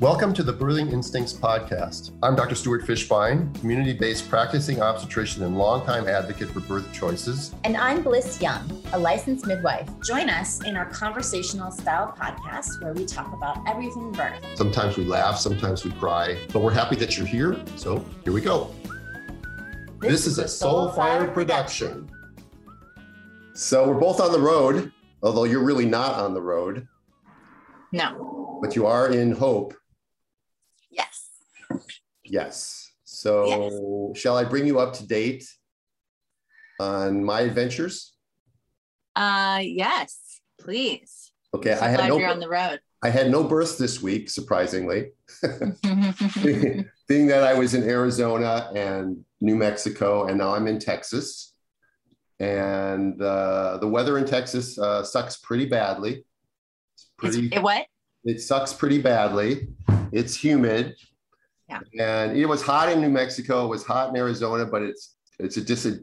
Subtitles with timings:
[0.00, 2.10] Welcome to the Birthing Instincts podcast.
[2.20, 2.56] I'm Dr.
[2.56, 7.54] Stuart Fishbein, community based practicing obstetrician and longtime advocate for birth choices.
[7.62, 9.88] And I'm Bliss Young, a licensed midwife.
[10.02, 14.44] Join us in our conversational style podcast where we talk about everything birth.
[14.56, 17.56] Sometimes we laugh, sometimes we cry, but we're happy that you're here.
[17.76, 18.74] So here we go.
[20.00, 22.10] This, this is a Soulfire production.
[23.54, 24.92] So we're both on the road,
[25.22, 26.88] although you're really not on the road.
[27.92, 28.58] No.
[28.60, 29.72] But you are in Hope
[32.24, 32.90] Yes.
[33.04, 34.20] So, yes.
[34.20, 35.46] shall I bring you up to date
[36.80, 38.14] on my adventures?
[39.14, 41.32] Uh, yes, please.
[41.54, 42.18] Okay, so I had no.
[42.18, 42.80] You're on the road.
[43.02, 45.10] I had no birth this week, surprisingly.
[46.42, 51.52] Being that I was in Arizona and New Mexico, and now I'm in Texas.
[52.40, 56.24] And uh, the weather in Texas uh, sucks pretty badly.
[56.94, 57.46] It's pretty.
[57.46, 57.86] It's, it what?
[58.24, 59.68] It sucks pretty badly.
[60.10, 60.96] It's humid.
[61.68, 61.80] Yeah.
[61.98, 63.64] And it was hot in New Mexico.
[63.64, 65.98] It was hot in Arizona, but it's it's a, just a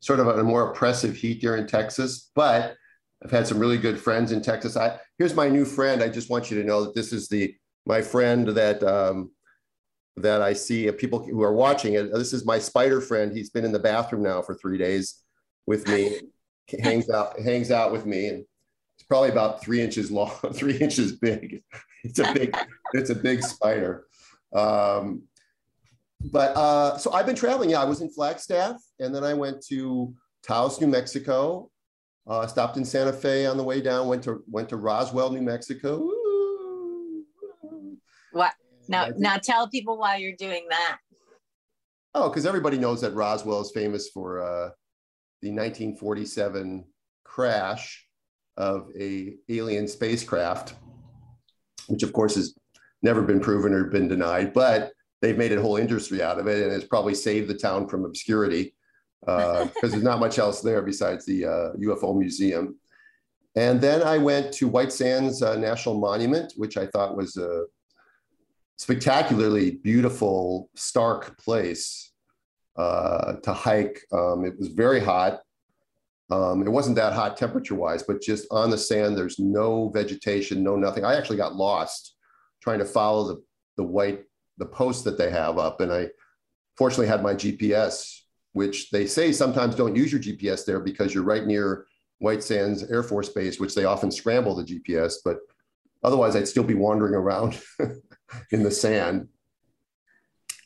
[0.00, 2.30] sort of a, more oppressive heat here in Texas.
[2.34, 2.76] But
[3.24, 4.76] I've had some really good friends in Texas.
[4.76, 6.02] I here's my new friend.
[6.02, 7.54] I just want you to know that this is the
[7.86, 9.30] my friend that um,
[10.16, 12.12] that I see people who are watching it.
[12.12, 13.32] This is my spider friend.
[13.32, 15.22] He's been in the bathroom now for three days
[15.66, 16.20] with me.
[16.82, 18.44] hangs out hangs out with me, and
[18.98, 21.62] it's probably about three inches long, three inches big.
[22.04, 22.56] It's a big
[22.92, 24.06] it's a big spider.
[24.56, 25.22] Um,
[26.32, 27.70] but uh, so I've been traveling.
[27.70, 31.70] Yeah, I was in Flagstaff, and then I went to Taos, New Mexico.
[32.26, 34.08] Uh, stopped in Santa Fe on the way down.
[34.08, 36.10] Went to went to Roswell, New Mexico.
[38.32, 38.52] What?
[38.88, 40.98] Now, now tell people why you're doing that.
[42.14, 44.70] Oh, because everybody knows that Roswell is famous for uh,
[45.42, 46.84] the 1947
[47.24, 48.06] crash
[48.56, 50.74] of a alien spacecraft,
[51.88, 52.54] which of course is
[53.06, 56.62] never been proven or been denied, but they've made a whole industry out of it
[56.62, 58.74] and it's probably saved the town from obscurity
[59.20, 62.76] because uh, there's not much else there besides the uh, UFO museum.
[63.54, 67.64] And then I went to White Sands uh, National Monument, which I thought was a
[68.76, 72.12] spectacularly beautiful, stark place
[72.76, 74.02] uh, to hike.
[74.12, 75.40] Um, it was very hot.
[76.30, 80.62] Um, it wasn't that hot temperature wise, but just on the sand, there's no vegetation,
[80.62, 81.04] no nothing.
[81.04, 82.15] I actually got lost
[82.66, 83.42] trying to follow the,
[83.76, 84.24] the white,
[84.58, 85.80] the post that they have up.
[85.80, 86.08] And I
[86.76, 88.22] fortunately had my GPS,
[88.54, 91.86] which they say sometimes don't use your GPS there because you're right near
[92.18, 95.38] White Sands Air Force Base, which they often scramble the GPS, but
[96.02, 97.60] otherwise I'd still be wandering around
[98.50, 99.28] in the sand.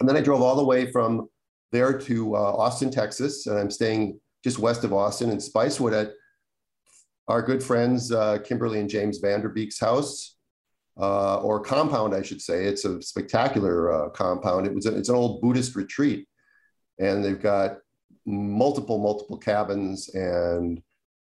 [0.00, 1.28] And then I drove all the way from
[1.70, 6.12] there to uh, Austin, Texas, and I'm staying just west of Austin in Spicewood at
[7.28, 10.38] our good friends uh, Kimberly and James Van Der Beek's house
[11.00, 12.64] uh, or compound, I should say.
[12.66, 14.66] It's a spectacular uh, compound.
[14.66, 16.28] It was a, it's an old Buddhist retreat,
[16.98, 17.78] and they've got
[18.26, 20.82] multiple multiple cabins, and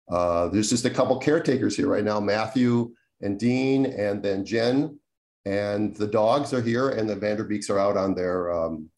[0.09, 4.99] uh, there's just a couple caretakers here right now, Matthew and Dean, and then Jen,
[5.45, 8.89] and the dogs are here, and the Van Der Beeks are out on their um,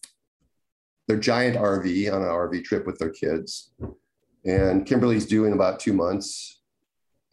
[1.07, 3.71] their giant RV on an RV trip with their kids,
[4.43, 6.54] and Kimberly's due in about two months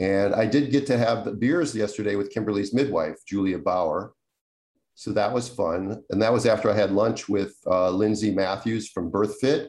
[0.02, 4.14] and I did get to have the beers yesterday with Kimberly's midwife, Julia Bauer.
[4.96, 6.02] So that was fun.
[6.10, 9.68] And that was after I had lunch with uh, Lindsay Matthews from BirthFit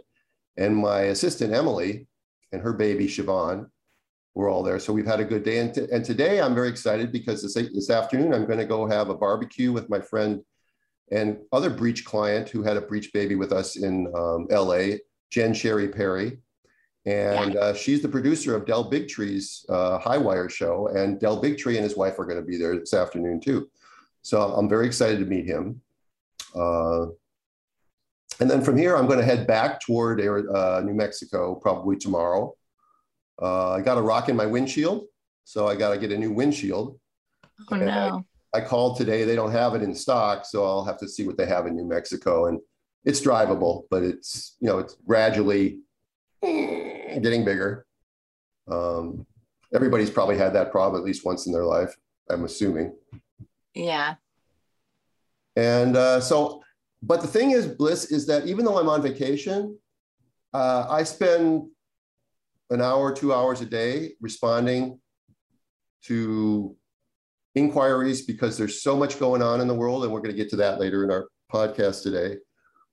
[0.57, 2.07] and my assistant, Emily,
[2.51, 3.67] and her baby, Siobhan.
[4.33, 4.79] We're all there.
[4.79, 5.59] So we've had a good day.
[5.59, 8.87] And, t- and today I'm very excited because this, this afternoon I'm going to go
[8.87, 10.41] have a barbecue with my friend
[11.11, 14.97] and other breech client who had a breech baby with us in um, LA,
[15.29, 16.39] Jen Sherry Perry
[17.05, 21.75] and uh, she's the producer of Del Bigtree's uh, High Wire show, and Del Bigtree
[21.75, 23.69] and his wife are going to be there this afternoon too.
[24.21, 25.81] So I'm very excited to meet him.
[26.55, 27.07] Uh,
[28.39, 32.55] and then from here, I'm going to head back toward uh, New Mexico probably tomorrow.
[33.41, 35.05] Uh, I got a rock in my windshield,
[35.43, 36.99] so I got to get a new windshield.
[37.69, 38.25] Oh no!
[38.53, 41.27] I, I called today; they don't have it in stock, so I'll have to see
[41.27, 42.47] what they have in New Mexico.
[42.47, 42.59] And
[43.03, 45.79] it's drivable, but it's you know it's gradually
[47.21, 47.85] getting bigger.
[48.69, 49.25] Um,
[49.73, 51.95] everybody's probably had that problem at least once in their life,
[52.29, 52.95] I'm assuming.
[53.73, 54.15] Yeah.
[55.55, 56.63] And uh, so,
[57.01, 59.77] but the thing is, Bliss, is that even though I'm on vacation,
[60.53, 61.67] uh, I spend
[62.69, 64.99] an hour, two hours a day responding
[66.05, 66.75] to
[67.55, 70.03] inquiries because there's so much going on in the world.
[70.03, 72.37] And we're going to get to that later in our podcast today.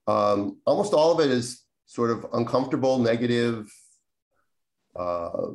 [0.06, 3.70] Um, almost all of it is sort of uncomfortable, negative,
[4.96, 5.48] uh,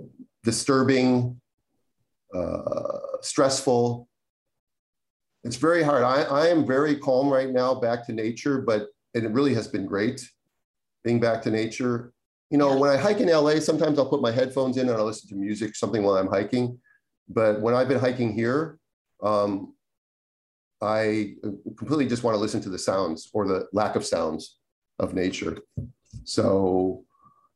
[0.43, 1.39] disturbing,
[2.33, 4.07] uh, stressful.
[5.43, 6.03] It's very hard.
[6.03, 9.67] I, I am very calm right now, back to nature, but and it really has
[9.67, 10.29] been great
[11.03, 12.11] being back to nature.
[12.49, 15.05] You know, when I hike in LA, sometimes I'll put my headphones in and I'll
[15.05, 16.79] listen to music, something while I'm hiking.
[17.29, 18.77] But when I've been hiking here,
[19.23, 19.73] um,
[20.81, 21.35] I
[21.77, 24.57] completely just want to listen to the sounds or the lack of sounds
[24.99, 25.59] of nature.
[26.23, 27.04] So,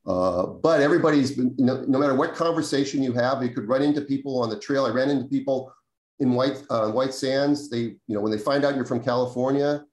[0.09, 4.01] uh, but everybody's been, know, no matter what conversation you have, you could run into
[4.01, 4.88] people on the trail.
[4.88, 5.71] I ran into people
[6.17, 7.69] in White uh, White Sands.
[7.69, 9.85] They, you know, when they find out you're from California,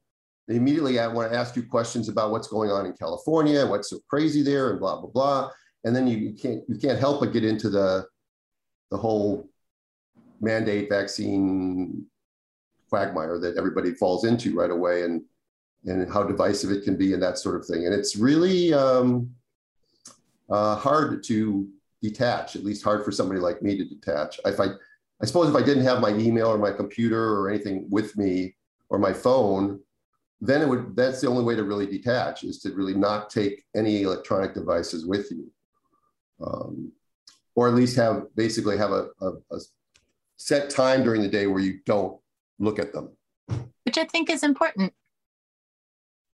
[0.49, 3.99] they immediately want to ask you questions about what's going on in California, what's so
[4.09, 5.51] crazy there, and blah blah blah.
[5.85, 8.07] And then you, you can't you can't help but get into the
[8.91, 9.47] the whole
[10.41, 12.07] mandate vaccine
[12.89, 15.23] quagmire that everybody falls into right away, and
[15.85, 17.85] and how divisive it can be and that sort of thing.
[17.85, 19.31] And it's really um,
[20.49, 21.69] uh, hard to
[22.03, 24.41] detach, at least hard for somebody like me to detach.
[24.45, 24.67] If I,
[25.21, 28.55] I suppose if I didn't have my email or my computer or anything with me
[28.89, 29.81] or my phone,
[30.41, 33.65] then it would that's the only way to really detach is to really not take
[33.75, 35.51] any electronic devices with you.
[36.45, 36.93] Um,
[37.55, 39.59] or at least have basically have a, a, a,
[40.37, 42.21] set time during the day where you don't
[42.59, 43.17] look at them.
[43.85, 44.93] Which i think is important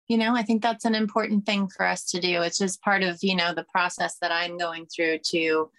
[0.10, 3.04] you know i think that's an important thing for us to do it's just part
[3.04, 5.70] of you know the process that i'm going through to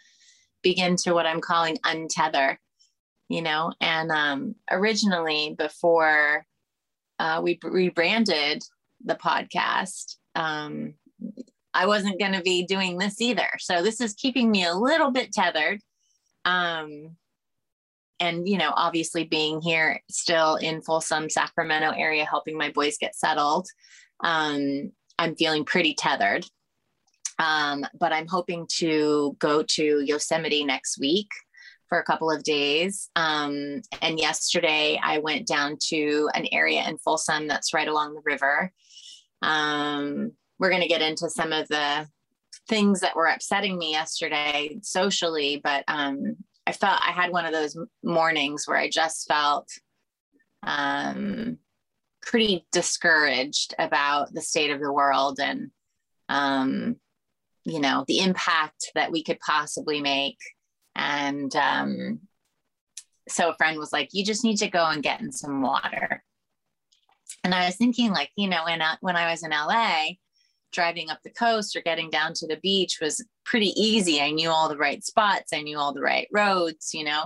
[0.63, 2.57] begin to what i'm calling untether
[3.29, 6.47] you know and um, originally before
[7.21, 8.63] uh, we rebranded
[9.05, 10.95] the podcast, um,
[11.75, 13.49] I wasn't going to be doing this either.
[13.59, 15.81] So this is keeping me a little bit tethered.
[16.47, 17.17] Um,
[18.21, 23.17] and, you know, obviously being here still in Folsom, Sacramento area, helping my boys get
[23.17, 23.67] settled,
[24.23, 26.47] um, I'm feeling pretty tethered.
[27.39, 31.29] Um, but I'm hoping to go to Yosemite next week
[31.89, 33.11] for a couple of days.
[33.17, 38.23] Um, and yesterday I went down to an area in Folsom that's right along the
[38.25, 38.73] river.
[39.43, 42.07] Um, we're going to get into some of the
[42.69, 46.37] things that were upsetting me yesterday socially, but um,
[46.71, 49.69] I felt I had one of those mornings where I just felt
[50.63, 51.59] um,
[52.23, 55.73] pretty discouraged about the state of the world and,
[56.29, 56.95] um,
[57.65, 60.39] you know, the impact that we could possibly make
[60.95, 62.21] and um,
[63.29, 66.23] so a friend was like, you just need to go and get in some water.
[67.43, 70.05] And I was thinking, like, you know, when, I, when I was in LA,
[70.73, 74.21] driving up the coast or getting down to the beach was pretty easy.
[74.21, 77.25] I knew all the right spots, I knew all the right roads, you know.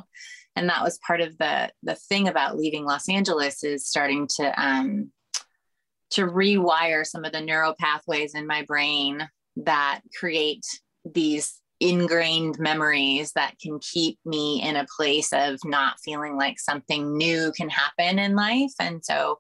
[0.56, 4.62] And that was part of the the thing about leaving Los Angeles is starting to
[4.62, 5.10] um,
[6.10, 10.64] to rewire some of the neural pathways in my brain that create
[11.04, 17.16] these ingrained memories that can keep me in a place of not feeling like something
[17.16, 18.72] new can happen in life.
[18.80, 19.38] And so,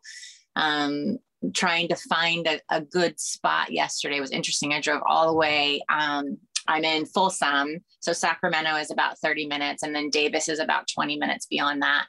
[0.56, 1.18] um,
[1.52, 4.72] trying to find a, a, good spot yesterday was interesting.
[4.72, 5.82] I drove all the way.
[5.88, 7.84] Um, I'm in Folsom.
[8.00, 12.06] So Sacramento is about 30 minutes, and then Davis is about 20 minutes beyond that.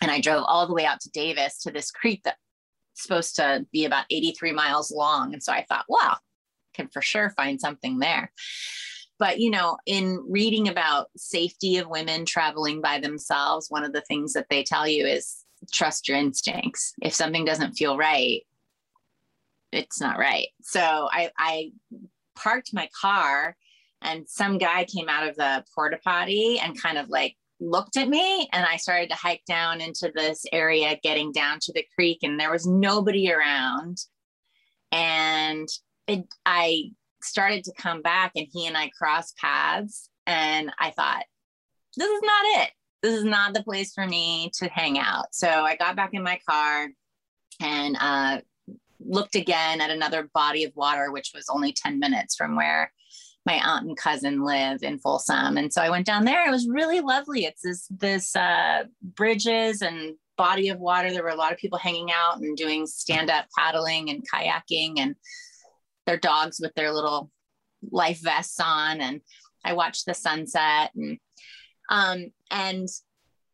[0.00, 2.38] And I drove all the way out to Davis to this creek that's
[2.94, 5.32] supposed to be about 83 miles long.
[5.32, 6.16] And so I thought, wow,
[6.74, 8.32] can for sure find something there
[9.22, 14.00] but you know in reading about safety of women traveling by themselves one of the
[14.02, 18.42] things that they tell you is trust your instincts if something doesn't feel right
[19.72, 21.70] it's not right so i i
[22.36, 23.56] parked my car
[24.02, 28.08] and some guy came out of the porta potty and kind of like looked at
[28.08, 32.18] me and I started to hike down into this area getting down to the creek
[32.24, 33.98] and there was nobody around
[34.90, 35.68] and
[36.06, 36.90] it, I
[37.22, 40.08] started to come back and he and I crossed paths.
[40.26, 41.24] And I thought,
[41.96, 42.70] this is not it.
[43.02, 45.34] This is not the place for me to hang out.
[45.34, 46.88] So I got back in my car
[47.60, 48.40] and uh,
[49.00, 52.92] looked again at another body of water, which was only 10 minutes from where
[53.44, 55.56] my aunt and cousin live in Folsom.
[55.56, 56.46] And so I went down there.
[56.46, 57.44] It was really lovely.
[57.44, 61.12] It's this, this uh, bridges and body of water.
[61.12, 64.94] There were a lot of people hanging out and doing stand up paddling and kayaking.
[64.98, 65.16] And
[66.06, 67.30] their dogs with their little
[67.90, 69.20] life vests on and
[69.64, 71.18] I watched the sunset and
[71.90, 72.88] um and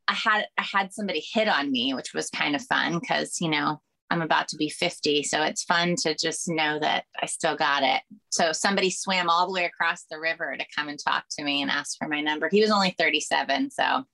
[0.07, 3.49] I had I had somebody hit on me which was kind of fun cuz you
[3.49, 7.57] know I'm about to be 50 so it's fun to just know that I still
[7.57, 8.01] got it.
[8.31, 11.63] So somebody swam all the way across the river to come and talk to me
[11.63, 12.49] and ask for my number.
[12.51, 14.05] He was only 37 so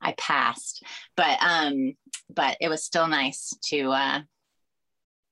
[0.00, 0.84] I passed.
[1.16, 1.94] But um
[2.34, 4.20] but it was still nice to uh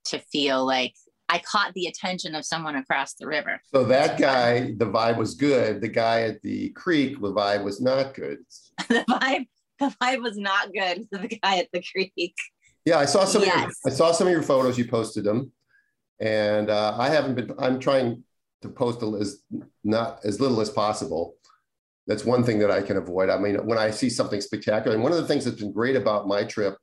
[0.06, 0.94] to feel like
[1.30, 3.62] I caught the attention of someone across the river.
[3.72, 5.80] So that guy, the vibe was good.
[5.80, 8.38] The guy at the creek, the vibe was not good.
[8.88, 9.46] the vibe,
[9.78, 12.34] the vibe was not good the guy at the creek.
[12.84, 13.42] Yeah, I saw some.
[13.42, 13.54] Yes.
[13.54, 14.78] Of your, I saw some of your photos.
[14.78, 15.52] You posted them,
[16.20, 17.52] and uh, I haven't been.
[17.58, 18.24] I'm trying
[18.62, 19.42] to post as
[19.84, 21.34] not as little as possible.
[22.06, 23.30] That's one thing that I can avoid.
[23.30, 25.96] I mean, when I see something spectacular, and one of the things that's been great
[25.96, 26.76] about my trip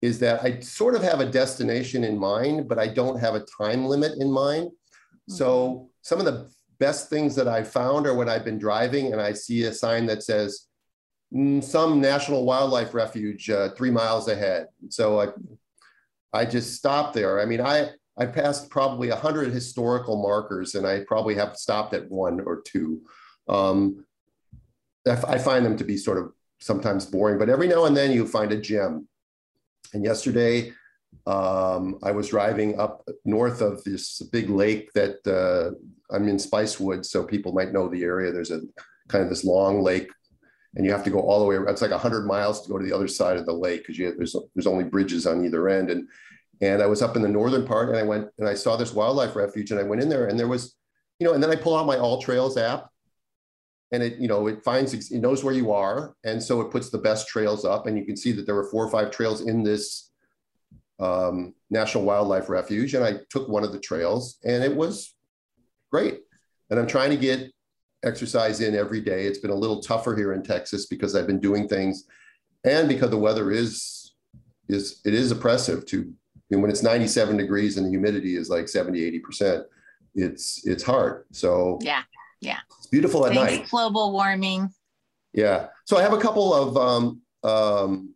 [0.00, 3.44] is that I sort of have a destination in mind, but I don't have a
[3.60, 4.68] time limit in mind.
[4.68, 5.34] Mm-hmm.
[5.34, 9.20] So some of the best things that I found are when I've been driving and
[9.20, 10.67] I see a sign that says
[11.60, 14.68] some national wildlife refuge uh, three miles ahead.
[14.88, 15.28] So I,
[16.32, 17.40] I just stopped there.
[17.40, 21.94] I mean, I I passed probably a hundred historical markers, and I probably have stopped
[21.94, 23.02] at one or two.
[23.48, 24.04] Um,
[25.06, 28.26] I find them to be sort of sometimes boring, but every now and then you
[28.26, 29.08] find a gem.
[29.94, 30.72] And yesterday,
[31.26, 35.76] um, I was driving up north of this big lake that uh,
[36.14, 38.32] I'm in Spicewood, so people might know the area.
[38.32, 38.62] There's a
[39.08, 40.10] kind of this long lake,
[40.74, 41.56] and you have to go all the way.
[41.70, 44.36] It's like 100 miles to go to the other side of the lake because there's
[44.54, 45.90] there's only bridges on either end.
[45.90, 46.08] And
[46.60, 48.92] and I was up in the northern part, and I went and I saw this
[48.92, 50.74] wildlife refuge, and I went in there, and there was,
[51.18, 52.90] you know, and then I pull out my All Trails app,
[53.92, 56.90] and it you know it finds it knows where you are and so it puts
[56.90, 59.46] the best trails up and you can see that there were four or five trails
[59.46, 60.10] in this
[61.00, 65.14] um, national wildlife refuge and i took one of the trails and it was
[65.90, 66.20] great
[66.70, 67.50] and i'm trying to get
[68.04, 71.40] exercise in every day it's been a little tougher here in texas because i've been
[71.40, 72.04] doing things
[72.64, 74.14] and because the weather is
[74.68, 76.12] is it is oppressive to
[76.50, 79.64] and when it's 97 degrees and the humidity is like 70 80 percent
[80.14, 82.02] it's it's hard so yeah
[82.40, 82.58] yeah.
[82.78, 83.68] It's beautiful at Thanks, night.
[83.68, 84.70] Global warming.
[85.32, 85.68] Yeah.
[85.84, 88.14] So I have a couple of um, um,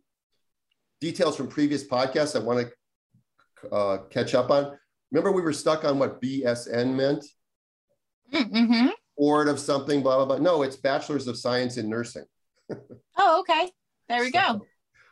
[1.01, 4.77] details from previous podcasts I want to uh, catch up on.
[5.11, 7.25] Remember, we were stuck on what BSN meant?
[8.33, 8.87] Mm-hmm.
[9.17, 10.37] Board of something, blah, blah, blah.
[10.37, 12.25] No, it's Bachelors of Science in Nursing.
[13.17, 13.71] oh, okay.
[14.09, 14.61] There we so, go.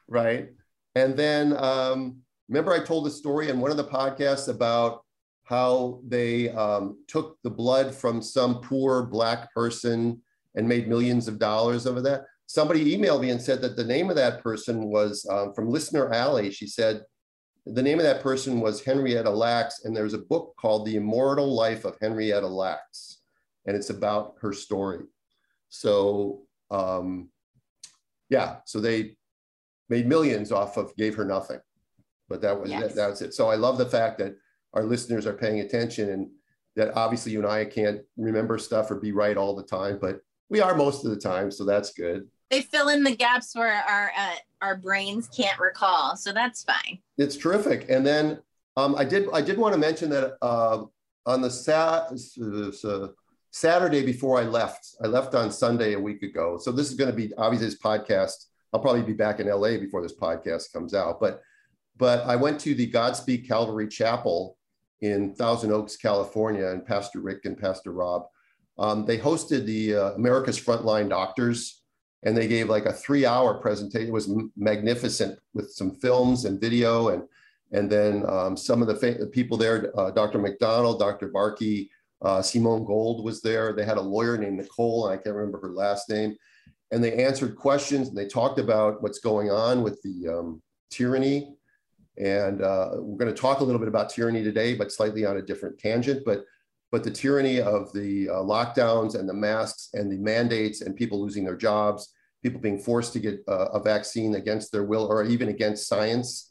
[0.08, 0.50] Right.
[0.96, 2.18] And then um,
[2.50, 5.04] remember, I told the story in one of the podcasts about
[5.44, 10.22] how they um, took the blood from some poor black person
[10.56, 12.24] and made millions of dollars over that.
[12.46, 16.12] Somebody emailed me and said that the name of that person was um, from Listener
[16.12, 16.52] Alley.
[16.52, 17.04] She said
[17.66, 21.54] the name of that person was Henrietta Lacks, and there's a book called The Immortal
[21.54, 23.20] Life of Henrietta Lacks,
[23.66, 25.06] and it's about her story.
[25.70, 27.30] So, um,
[28.30, 29.16] yeah, so they
[29.90, 31.60] made millions off of gave her nothing,
[32.30, 32.82] but that was yes.
[32.82, 33.34] that, that was it.
[33.34, 34.36] So I love the fact that
[34.74, 36.30] our listeners are paying attention and
[36.76, 40.22] that obviously you and I can't remember stuff or be right all the time, but
[40.50, 42.28] we are most of the time, so that's good.
[42.50, 47.00] They fill in the gaps where our uh, our brains can't recall, so that's fine.
[47.18, 47.90] It's terrific.
[47.90, 48.40] And then
[48.76, 50.84] um, I did I did want to mention that uh,
[51.26, 53.08] on the sa- uh,
[53.52, 56.58] Saturday before I left, I left on Sunday a week ago.
[56.58, 58.46] So this is going to be obviously this podcast.
[58.74, 61.42] I'll probably be back in LA before this podcast comes out, but
[61.98, 64.58] but I went to the Godspeak Calvary Chapel
[65.02, 68.24] in Thousand Oaks, California, and Pastor Rick and Pastor Rob.
[68.80, 71.84] Um, they hosted the uh, America's Frontline Doctors,
[72.24, 74.08] and they gave like a three-hour presentation.
[74.08, 77.24] It was m- magnificent with some films and video, and
[77.74, 80.40] and then um, some of the fa- people there, uh, Dr.
[80.40, 81.30] McDonald, Dr.
[81.30, 81.90] Barkey,
[82.22, 83.74] uh, Simone Gold was there.
[83.74, 86.36] They had a lawyer named Nicole, and I can't remember her last name,
[86.92, 91.56] and they answered questions and they talked about what's going on with the um, tyranny
[92.18, 95.38] and uh, we're going to talk a little bit about tyranny today, but slightly on
[95.38, 96.24] a different tangent.
[96.26, 96.44] But
[96.92, 101.22] but the tyranny of the uh, lockdowns and the masks and the mandates and people
[101.22, 102.14] losing their jobs,
[102.44, 106.51] people being forced to get uh, a vaccine against their will or even against science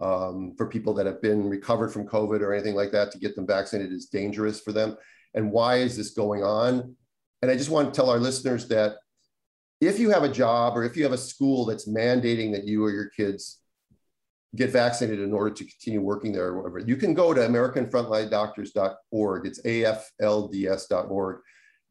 [0.00, 3.36] um, for people that have been recovered from COVID or anything like that to get
[3.36, 4.96] them vaccinated is dangerous for them.
[5.34, 6.96] And why is this going on?
[7.42, 8.96] And I just want to tell our listeners that
[9.80, 12.84] if you have a job or if you have a school that's mandating that you
[12.84, 13.60] or your kids
[14.56, 16.80] get vaccinated in order to continue working there or whatever.
[16.80, 19.46] You can go to AmericanFrontlineDoctors.org.
[19.46, 21.38] It's AFLDS.org.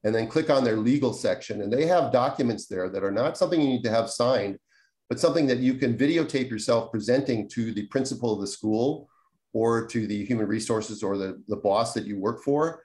[0.03, 1.61] And then click on their legal section.
[1.61, 4.57] And they have documents there that are not something you need to have signed,
[5.09, 9.09] but something that you can videotape yourself presenting to the principal of the school
[9.53, 12.83] or to the human resources or the, the boss that you work for.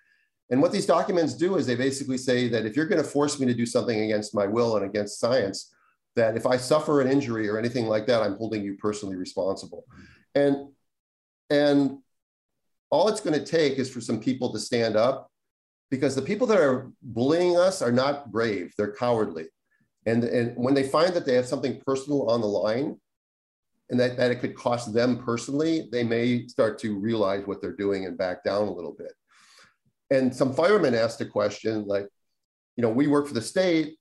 [0.51, 3.39] And what these documents do is they basically say that if you're going to force
[3.39, 5.75] me to do something against my will and against science,
[6.17, 9.85] that if I suffer an injury or anything like that, I'm holding you personally responsible.
[10.35, 10.69] And
[11.51, 11.99] and
[12.91, 15.31] all it's going to take is for some people to stand up
[15.91, 19.47] because the people that are bullying us are not brave, they're cowardly.
[20.07, 23.01] And, and when they find that they have something personal on the line
[23.91, 27.77] and that, that it could cost them personally, they may start to realize what they're
[27.77, 29.13] doing and back down a little bit.
[30.11, 32.07] And some firemen asked a question like,
[32.77, 33.97] you know, we work for the state,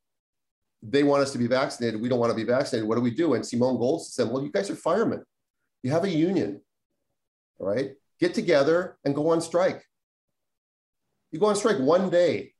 [0.82, 2.02] they want us to be vaccinated.
[2.02, 2.88] We don't want to be vaccinated.
[2.88, 3.36] What do we do?
[3.36, 5.24] And Simone Gold said, well, you guys are firemen.
[5.82, 6.62] You have a union,
[7.60, 7.92] all right?
[8.20, 9.84] Get together and go on strike.
[11.32, 12.54] You go on strike one day,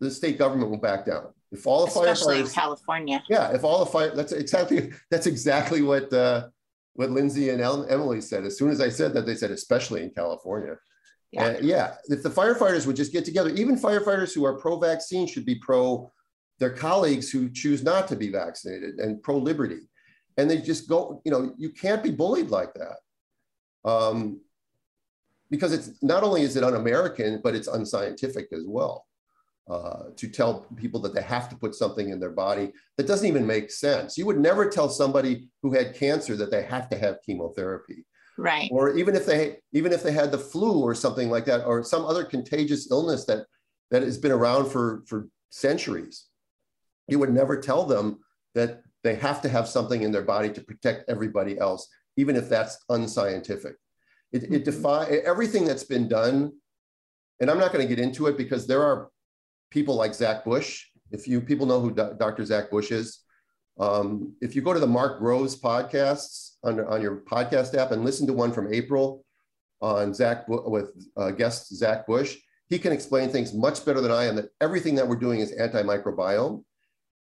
[0.00, 1.33] the state government will back down.
[1.52, 3.22] If all the Especially firefighters, in California.
[3.28, 6.48] yeah, if all the fire, that's exactly that's exactly what uh,
[6.94, 8.44] what Lindsay and Emily said.
[8.44, 10.76] As soon as I said that, they said, especially in California.
[11.30, 11.44] Yeah.
[11.44, 11.94] Uh, yeah.
[12.06, 15.56] If the firefighters would just get together, even firefighters who are pro vaccine should be
[15.56, 16.10] pro
[16.60, 19.80] their colleagues who choose not to be vaccinated and pro liberty.
[20.36, 22.98] And they just go, you know, you can't be bullied like that.
[23.88, 24.40] Um,
[25.50, 29.06] because it's not only is it un-American, but it's unscientific as well.
[29.66, 33.26] Uh, to tell people that they have to put something in their body that doesn't
[33.26, 34.18] even make sense.
[34.18, 38.04] You would never tell somebody who had cancer that they have to have chemotherapy.
[38.36, 38.68] Right.
[38.70, 41.82] Or even if they even if they had the flu or something like that, or
[41.82, 43.46] some other contagious illness that
[43.90, 46.26] that has been around for for centuries,
[47.08, 48.18] you would never tell them
[48.54, 52.50] that they have to have something in their body to protect everybody else, even if
[52.50, 53.76] that's unscientific.
[54.30, 54.62] It, it mm-hmm.
[54.62, 56.52] defy everything that's been done,
[57.40, 59.08] and I'm not going to get into it because there are
[59.74, 60.86] people like Zach Bush.
[61.10, 62.44] If you people know who Dr.
[62.44, 63.18] Zach Bush is,
[63.78, 68.04] um, if you go to the Mark Groves podcasts on, on your podcast app and
[68.04, 69.24] listen to one from April
[69.80, 72.38] on Zach with uh, guest Zach Bush,
[72.68, 74.36] he can explain things much better than I am.
[74.36, 76.62] That everything that we're doing is antimicrobiome,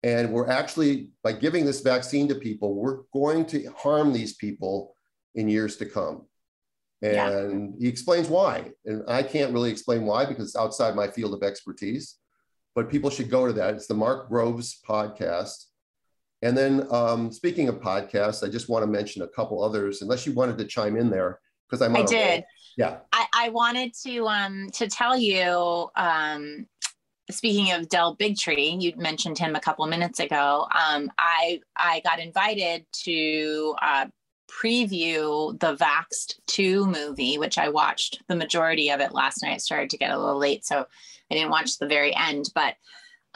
[0.03, 4.95] and we're actually by giving this vaccine to people, we're going to harm these people
[5.33, 6.27] in years to come.
[7.01, 7.79] And yeah.
[7.79, 11.41] he explains why, and I can't really explain why because it's outside my field of
[11.41, 12.17] expertise.
[12.75, 13.75] But people should go to that.
[13.75, 15.65] It's the Mark Groves podcast
[16.43, 20.25] and then um, speaking of podcasts, I just want to mention a couple others, unless
[20.25, 21.95] you wanted to chime in there, because I'm.
[21.95, 22.43] I did.
[22.77, 22.97] Yeah.
[23.13, 25.89] I, I wanted to um, to tell you.
[25.95, 26.67] Um,
[27.31, 30.67] speaking of Del Bigtree, you mentioned him a couple minutes ago.
[30.75, 34.07] Um, I I got invited to uh,
[34.61, 39.61] preview the Vaxxed 2 movie, which I watched the majority of it last night.
[39.61, 40.85] started to get a little late, so
[41.31, 42.49] I didn't watch the very end.
[42.53, 42.75] But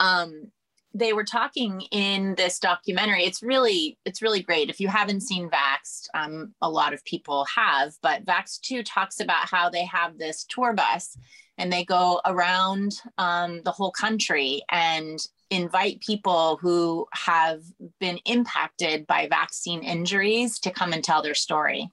[0.00, 0.50] um,
[0.94, 5.50] they were talking in this documentary it's really it's really great if you haven't seen
[5.50, 10.16] vaxxed um, a lot of people have but vaxxed 2 talks about how they have
[10.16, 11.16] this tour bus
[11.58, 15.18] and they go around um, the whole country and
[15.50, 17.62] invite people who have
[17.98, 21.90] been impacted by vaccine injuries to come and tell their story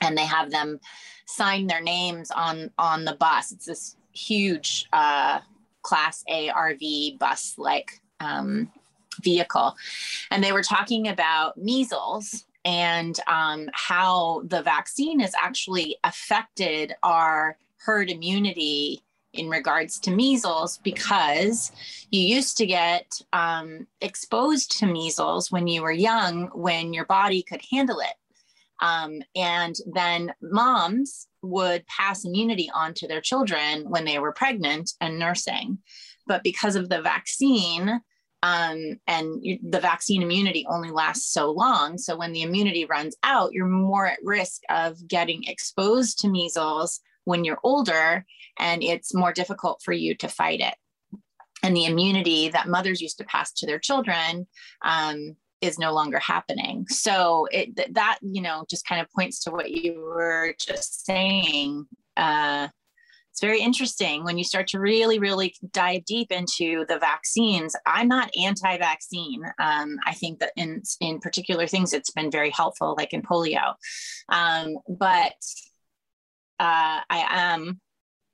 [0.00, 0.80] and they have them
[1.26, 5.38] sign their names on on the bus it's this huge uh,
[5.82, 8.70] class a rv bus like um,
[9.20, 9.76] vehicle.
[10.30, 17.56] And they were talking about measles and um, how the vaccine has actually affected our
[17.78, 21.72] herd immunity in regards to measles because
[22.10, 27.42] you used to get um, exposed to measles when you were young when your body
[27.42, 28.14] could handle it.
[28.82, 34.92] Um, and then moms would pass immunity on to their children when they were pregnant
[35.00, 35.78] and nursing.
[36.26, 38.00] But because of the vaccine,
[38.42, 41.98] um, and the vaccine immunity only lasts so long.
[41.98, 47.00] So when the immunity runs out, you're more at risk of getting exposed to measles
[47.24, 48.24] when you're older,
[48.58, 50.74] and it's more difficult for you to fight it.
[51.62, 54.46] And the immunity that mothers used to pass to their children
[54.82, 56.86] um, is no longer happening.
[56.88, 61.86] So it that you know just kind of points to what you were just saying.
[62.16, 62.68] Uh,
[63.30, 67.74] it's very interesting when you start to really, really dive deep into the vaccines.
[67.86, 69.44] I'm not anti-vaccine.
[69.58, 73.74] Um, I think that in in particular things, it's been very helpful, like in polio.
[74.28, 75.32] Um, but
[76.60, 77.80] uh, I am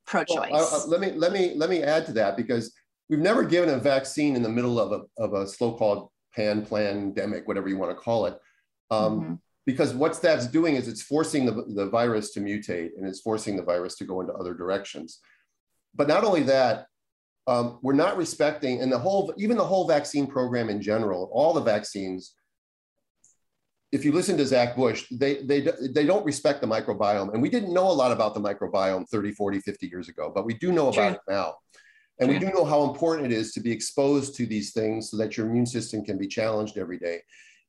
[0.06, 0.50] pro-choice.
[0.50, 2.74] Well, uh, let me let me let me add to that because
[3.08, 7.48] we've never given a vaccine in the middle of a of a so-called pan pandemic,
[7.48, 8.38] whatever you want to call it.
[8.90, 9.34] Um, mm-hmm
[9.66, 13.56] because what that's doing is it's forcing the, the virus to mutate and it's forcing
[13.56, 15.18] the virus to go into other directions.
[15.94, 16.86] But not only that,
[17.48, 21.52] um, we're not respecting, and the whole, even the whole vaccine program in general, all
[21.52, 22.34] the vaccines,
[23.96, 27.32] if you listen to Zach Bush, they, they, they don't respect the microbiome.
[27.32, 30.44] And we didn't know a lot about the microbiome 30, 40, 50 years ago, but
[30.44, 31.14] we do know about True.
[31.14, 31.54] it now.
[32.20, 32.38] And True.
[32.38, 35.38] we do know how important it is to be exposed to these things so that
[35.38, 37.22] your immune system can be challenged every day.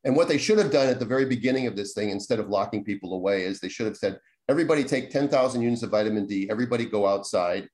[0.04, 2.50] And what they should have done at the very beginning of this thing, instead of
[2.50, 6.50] locking people away, is they should have said, everybody take 10,000 units of vitamin D,
[6.50, 7.70] everybody go outside,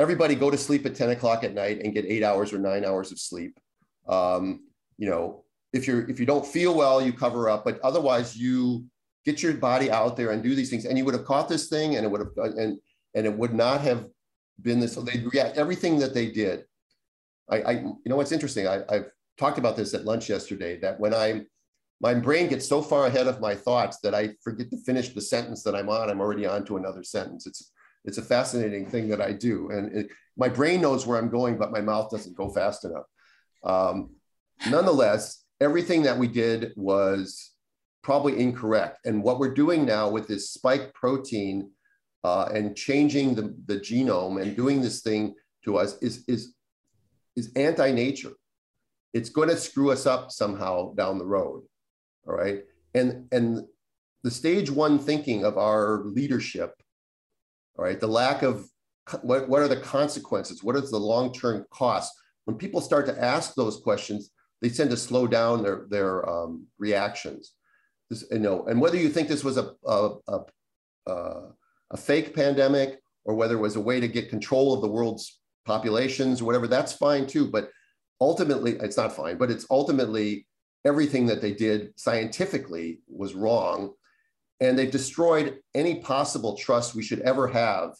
[0.00, 2.84] everybody go to sleep at 10 o'clock at night and get eight hours or nine
[2.84, 3.58] hours of sleep.
[4.08, 4.64] Um,
[4.98, 5.44] you know,
[5.76, 8.84] if you're if you don't feel well, you cover up, but otherwise you
[9.24, 10.84] get your body out there and do these things.
[10.84, 12.78] And you would have caught this thing and it would have and
[13.14, 14.06] and it would not have
[14.62, 14.94] been this.
[14.94, 16.64] So they react everything that they did
[17.48, 18.66] I, I you know what's interesting.
[18.66, 19.06] I, I've
[19.38, 20.78] talked about this at lunch yesterday.
[20.78, 21.46] That when I'm
[22.00, 25.20] my brain gets so far ahead of my thoughts that I forget to finish the
[25.20, 26.10] sentence that I'm on.
[26.10, 27.46] I'm already on to another sentence.
[27.46, 27.72] It's
[28.04, 31.58] it's a fascinating thing that I do, and it, my brain knows where I'm going,
[31.58, 33.06] but my mouth doesn't go fast enough.
[33.64, 34.10] Um,
[34.70, 37.52] nonetheless, everything that we did was
[38.02, 38.98] probably incorrect.
[39.04, 41.70] And what we're doing now with this spike protein
[42.24, 46.54] uh, and changing the, the genome and doing this thing to us is, is,
[47.34, 48.32] is anti-nature.
[49.12, 51.64] It's going to screw us up somehow down the road.
[52.26, 52.64] All right.
[52.94, 53.64] And, and
[54.22, 56.74] the stage one thinking of our leadership,
[57.78, 58.68] all right, the lack of
[59.22, 60.64] what, what are the consequences?
[60.64, 62.12] What is the long-term cost?
[62.44, 64.30] When people start to ask those questions,
[64.62, 67.52] they tend to slow down their, their um, reactions.
[68.10, 70.10] This, you know, and whether you think this was a, a,
[71.06, 71.40] a,
[71.90, 75.40] a fake pandemic or whether it was a way to get control of the world's
[75.64, 77.50] populations or whatever, that's fine too.
[77.50, 77.70] But
[78.20, 80.46] ultimately, it's not fine, but it's ultimately
[80.84, 83.92] everything that they did scientifically was wrong.
[84.60, 87.94] And they've destroyed any possible trust we should ever have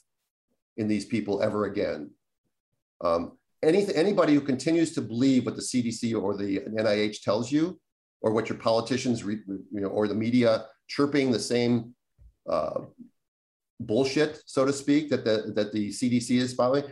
[0.76, 2.10] in these people ever again.
[3.02, 7.80] Um, any, anybody who continues to believe what the CDC or the NIH tells you,
[8.22, 11.94] or what your politicians, re, you know, or the media chirping the same
[12.48, 12.80] uh,
[13.80, 16.84] bullshit, so to speak, that the that the CDC is following,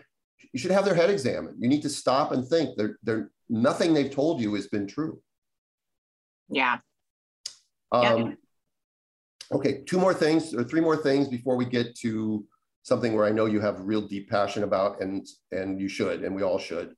[0.53, 1.57] you should have their head examined.
[1.61, 2.77] You need to stop and think.
[2.77, 5.21] They're, they're nothing they've told you has been true.
[6.49, 6.79] Yeah.
[7.93, 8.33] Um, yeah.
[9.53, 12.45] Okay, two more things or three more things before we get to
[12.85, 16.37] something where I know you have real deep passion about, and and you should, and
[16.37, 16.95] we all should.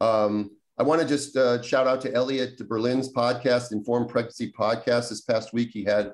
[0.00, 5.10] Um, I want to just uh, shout out to Elliot Berlin's podcast, Informed Pregnancy Podcast.
[5.10, 6.12] This past week, he had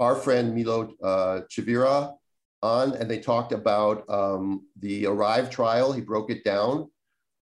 [0.00, 2.14] our friend Milo uh, Chavira
[2.62, 5.92] on, and they talked about um, the Arrive trial.
[5.92, 6.90] He broke it down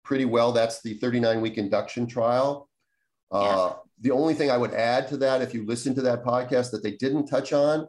[0.04, 0.52] pretty well.
[0.52, 2.68] That's the 39 week induction trial.
[3.32, 6.72] Uh, The only thing I would add to that, if you listen to that podcast,
[6.72, 7.86] that they didn't touch on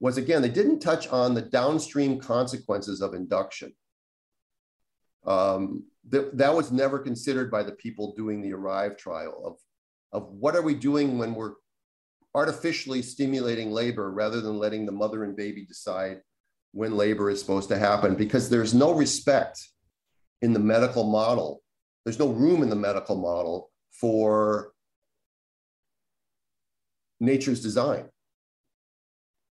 [0.00, 3.72] was again, they didn't touch on the downstream consequences of induction.
[5.26, 9.56] Um, that, that was never considered by the people doing the Arrive trial of,
[10.12, 11.54] of what are we doing when we're
[12.34, 16.20] artificially stimulating labor rather than letting the mother and baby decide
[16.72, 19.66] when labor is supposed to happen because there's no respect
[20.42, 21.62] in the medical model.
[22.04, 24.72] There's no room in the medical model for
[27.18, 28.10] nature's design.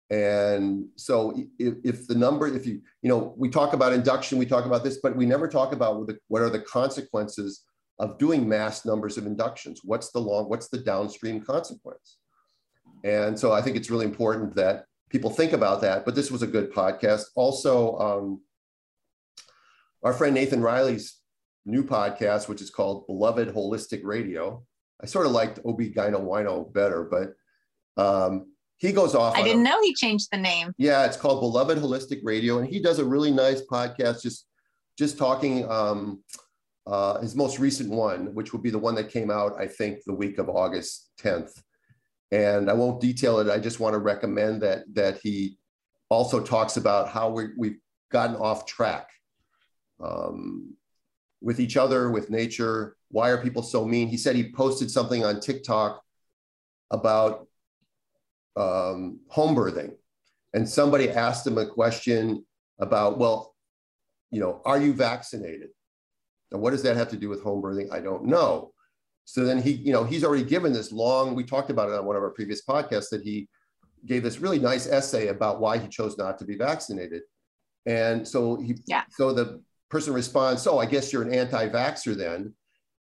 [0.09, 4.45] And so if, if, the number, if you, you know, we talk about induction, we
[4.45, 7.63] talk about this, but we never talk about what, the, what are the consequences
[7.97, 9.81] of doing mass numbers of inductions?
[9.83, 12.17] What's the long, what's the downstream consequence?
[13.03, 16.43] And so I think it's really important that people think about that, but this was
[16.43, 17.23] a good podcast.
[17.35, 18.41] Also, um,
[20.03, 21.19] our friend Nathan Riley's
[21.65, 24.63] new podcast, which is called Beloved Holistic Radio.
[25.01, 27.33] I sort of liked OB Gyno Wino better, but
[28.01, 29.35] um, he goes off.
[29.35, 30.73] I didn't a, know he changed the name.
[30.77, 34.47] Yeah, it's called Beloved Holistic Radio, and he does a really nice podcast, just
[34.97, 35.69] just talking.
[35.69, 36.23] Um,
[36.87, 40.03] uh, his most recent one, which will be the one that came out, I think,
[40.05, 41.59] the week of August 10th.
[42.31, 43.49] And I won't detail it.
[43.49, 45.57] I just want to recommend that that he
[46.09, 47.79] also talks about how we, we've
[48.11, 49.09] gotten off track
[50.03, 50.75] um,
[51.41, 52.95] with each other, with nature.
[53.09, 54.07] Why are people so mean?
[54.07, 56.03] He said he posted something on TikTok
[56.91, 57.44] about
[58.55, 59.93] um, home birthing,
[60.53, 62.45] and somebody asked him a question
[62.79, 63.55] about, well,
[64.31, 65.69] you know, are you vaccinated?
[66.51, 67.91] And what does that have to do with home birthing?
[67.91, 68.71] I don't know.
[69.25, 72.05] So then he, you know, he's already given this long, we talked about it on
[72.05, 73.49] one of our previous podcasts that he
[74.05, 77.23] gave this really nice essay about why he chose not to be vaccinated.
[77.85, 79.03] And so he, yeah.
[79.09, 82.53] so the person responds, so I guess you're an anti-vaxxer then.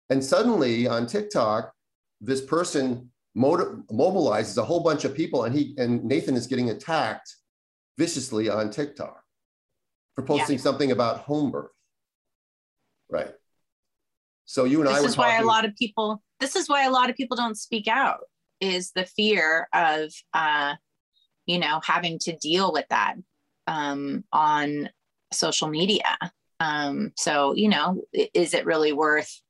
[0.09, 1.73] And suddenly on TikTok,
[2.21, 7.35] this person mobilizes a whole bunch of people, and he and Nathan is getting attacked
[7.97, 9.21] viciously on TikTok
[10.15, 10.63] for posting yeah.
[10.63, 11.71] something about home birth.
[13.09, 13.31] Right.
[14.45, 15.01] So you and this I.
[15.01, 16.21] This is why a lot of people.
[16.39, 18.21] This is why a lot of people don't speak out.
[18.59, 20.75] Is the fear of, uh,
[21.45, 23.15] you know, having to deal with that
[23.67, 24.89] um, on
[25.31, 26.17] social media.
[26.59, 29.41] Um, so you know, is it really worth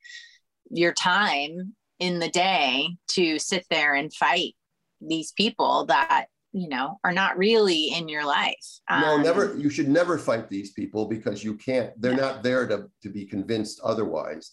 [0.69, 4.55] your time in the day to sit there and fight
[4.99, 8.67] these people that you know are not really in your life.
[8.89, 12.67] Um, no never you should never fight these people because you can't they're not there
[12.67, 14.51] to, to be convinced otherwise.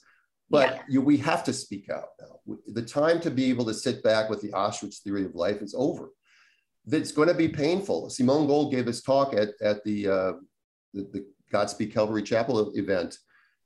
[0.49, 0.83] But yeah.
[0.89, 2.57] you, we have to speak out now.
[2.69, 5.75] The time to be able to sit back with the auschwitz theory of life is
[5.77, 6.11] over.
[6.87, 8.11] It's going to be painful.
[8.11, 10.33] Simone gold gave this talk at, at the, uh,
[10.93, 13.17] the, the godspeak calvary chapel event.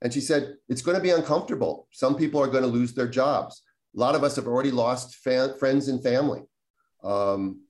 [0.02, 1.88] And she said, it's going to be uncomfortable.
[1.90, 3.62] Some people are going to lose their jobs.
[3.94, 6.42] A lot of us have already lost friends and family.
[7.02, 7.62] Um,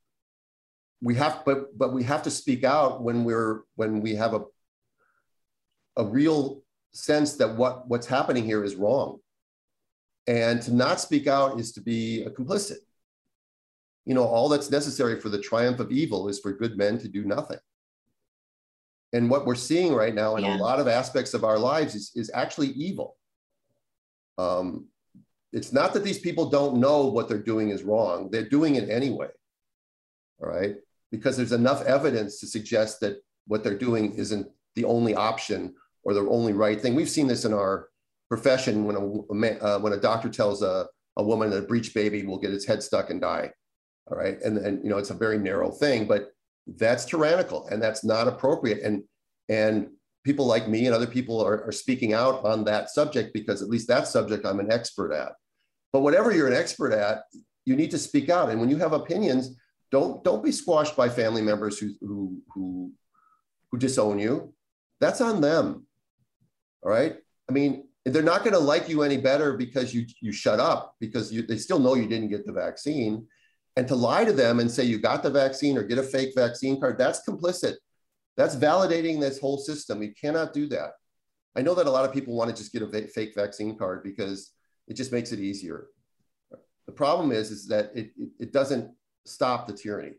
[1.03, 4.43] we have, but but we have to speak out when we're when we have a
[5.97, 9.19] a real sense that what what's happening here is wrong.
[10.27, 12.79] And to not speak out is to be a complicit.
[14.07, 17.09] You know, all that's necessary for the triumph of evil is for good men to
[17.09, 17.59] do nothing.
[19.13, 20.57] And what we're seeing right now in yeah.
[20.57, 23.17] a lot of aspects of our lives is, is actually evil.
[24.39, 24.89] Um,
[25.55, 28.91] it's not that these people don't know what they're doing is wrong, they're doing it
[28.91, 29.29] anyway.
[30.43, 30.75] All right.
[31.13, 36.13] Because there's enough evidence to suggest that what they're doing isn't the only option or
[36.13, 36.97] the only right thing.
[36.97, 37.89] We've seen this in our
[38.29, 42.25] profession when a, uh, when a doctor tells a, a woman that a breech baby
[42.25, 43.53] will get its head stuck and die.
[44.11, 44.41] All right.
[44.43, 46.33] And, and, you know, it's a very narrow thing, but
[46.67, 48.83] that's tyrannical and that's not appropriate.
[48.83, 49.05] And,
[49.49, 49.89] and
[50.25, 53.69] people like me and other people are, are speaking out on that subject because at
[53.69, 55.33] least that subject I'm an expert at.
[55.95, 57.23] But whatever you're an expert at,
[57.65, 58.51] you need to speak out.
[58.51, 59.57] And when you have opinions,
[59.93, 62.93] don't don't be squashed by family members who who who,
[63.71, 64.53] who disown you.
[65.01, 65.87] That's on them.
[66.83, 67.15] All right.
[67.49, 70.97] I mean, they're not going to like you any better because you you shut up
[70.99, 73.29] because you, they still know you didn't get the vaccine
[73.77, 76.33] and to lie to them and say you got the vaccine or get a fake
[76.37, 77.75] vaccine card that's complicit
[78.37, 80.91] that's validating this whole system you cannot do that
[81.57, 84.03] i know that a lot of people want to just get a fake vaccine card
[84.05, 84.54] because
[84.89, 85.89] it just makes it easier
[86.87, 88.91] the problem is is that it, it, it doesn't
[89.25, 90.15] stop the tyranny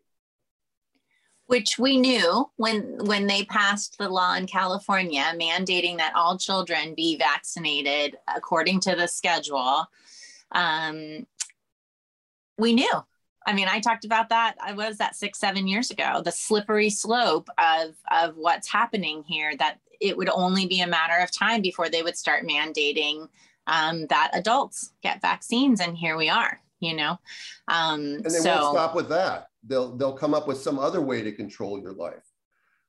[1.47, 6.95] which we knew when when they passed the law in California mandating that all children
[6.95, 9.85] be vaccinated according to the schedule.
[10.51, 11.27] Um,
[12.57, 12.91] we knew.
[13.47, 14.55] I mean, I talked about that.
[14.59, 16.21] I was that six, seven years ago.
[16.23, 19.55] The slippery slope of of what's happening here.
[19.57, 23.29] That it would only be a matter of time before they would start mandating
[23.67, 26.59] um, that adults get vaccines, and here we are.
[26.79, 27.19] You know,
[27.67, 31.01] um, and they so, won't stop with that they'll they'll come up with some other
[31.01, 32.23] way to control your life.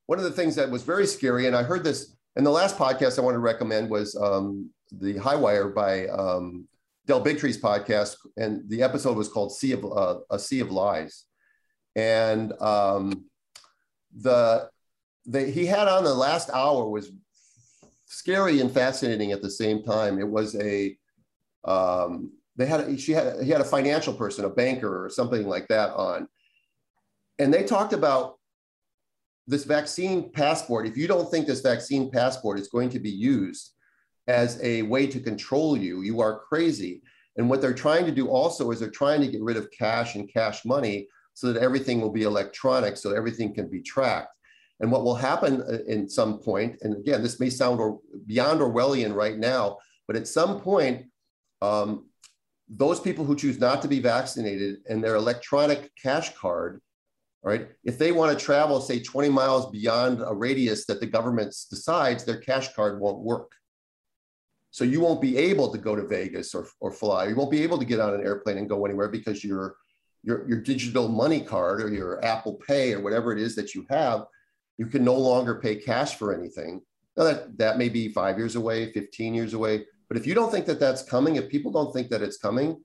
[0.07, 2.79] One of the things that was very scary, and I heard this in the last
[2.79, 6.69] podcast I want to recommend was um, the High Wire by um,
[7.07, 11.25] Del Bigtree's podcast, and the episode was called "Sea of uh, A Sea of Lies,"
[11.95, 13.25] and um,
[14.17, 14.69] the,
[15.25, 17.11] the he had on the last hour was
[18.07, 20.19] scary and fascinating at the same time.
[20.19, 20.97] It was a
[21.65, 25.69] um, they had she had he had a financial person, a banker or something like
[25.69, 26.29] that on,
[27.39, 28.39] and they talked about
[29.47, 30.87] this vaccine passport.
[30.87, 33.73] If you don't think this vaccine passport is going to be used
[34.27, 37.03] as a way to control you, you are crazy.
[37.37, 40.15] And what they're trying to do also is they're trying to get rid of cash
[40.15, 44.36] and cash money so that everything will be electronic, so everything can be tracked.
[44.81, 48.61] And what will happen uh, in some point, and again, this may sound or, beyond
[48.61, 51.07] Orwellian right now, but at some point,
[51.63, 52.07] um,
[52.69, 56.81] those people who choose not to be vaccinated and their electronic cash card
[57.47, 57.69] right?
[57.85, 62.25] If they want to travel, say 20 miles beyond a radius that the government decides,
[62.25, 63.53] their cash card won't work.
[64.73, 67.29] So you won't be able to go to Vegas or, or fly.
[67.29, 69.77] You won't be able to get on an airplane and go anywhere because your,
[70.25, 73.87] your, your digital money card or your Apple Pay or whatever it is that you
[73.91, 74.25] have,
[74.79, 76.83] you can no longer pay cash for anything.
[77.17, 79.85] Now that, that may be five years away, 15 years away.
[80.09, 82.83] But if you don't think that that's coming, if people don't think that it's coming,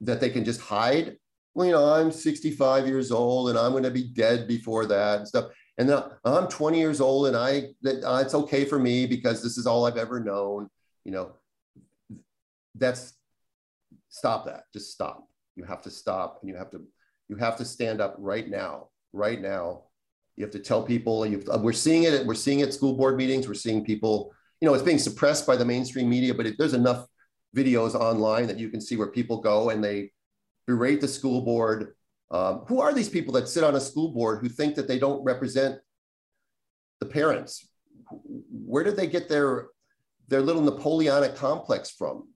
[0.00, 1.16] that they can just hide
[1.54, 5.18] well, you know, I'm 65 years old and I'm going to be dead before that
[5.18, 5.52] and stuff.
[5.78, 9.42] And then I'm 20 years old and I, that, uh, it's okay for me because
[9.42, 10.68] this is all I've ever known.
[11.04, 11.32] You know,
[12.74, 13.14] that's
[14.08, 14.64] stop that.
[14.72, 15.28] Just stop.
[15.54, 16.82] You have to stop and you have to,
[17.28, 19.84] you have to stand up right now, right now.
[20.36, 22.26] You have to tell people uh, we're seeing it.
[22.26, 23.46] We're seeing it at school board meetings.
[23.46, 26.74] We're seeing people, you know, it's being suppressed by the mainstream media, but if there's
[26.74, 27.06] enough
[27.54, 30.10] videos online that you can see where people go and they
[30.66, 31.94] berate the school board.
[32.30, 34.98] Um, who are these people that sit on a school board who think that they
[34.98, 35.78] don't represent
[37.00, 37.68] the parents?
[38.10, 39.68] Where did they get their
[40.28, 42.28] their little Napoleonic complex from?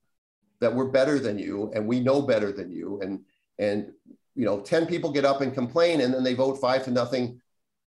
[0.60, 3.20] That we're better than you and we know better than you, and
[3.58, 3.92] and
[4.34, 7.40] you know, ten people get up and complain, and then they vote five to nothing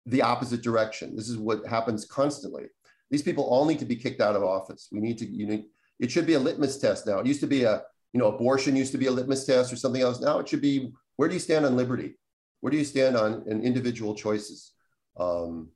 [0.05, 1.15] the opposite direction.
[1.15, 2.65] This is what happens constantly.
[3.09, 4.87] These people all need to be kicked out of office.
[4.91, 5.65] We need to, you need,
[5.99, 7.19] it should be a litmus test now.
[7.19, 7.83] It used to be a,
[8.13, 10.19] you know, abortion used to be a litmus test or something else.
[10.19, 12.17] Now it should be, where do you stand on liberty?
[12.61, 14.71] Where do you stand on, on individual choices?
[15.17, 15.69] Um,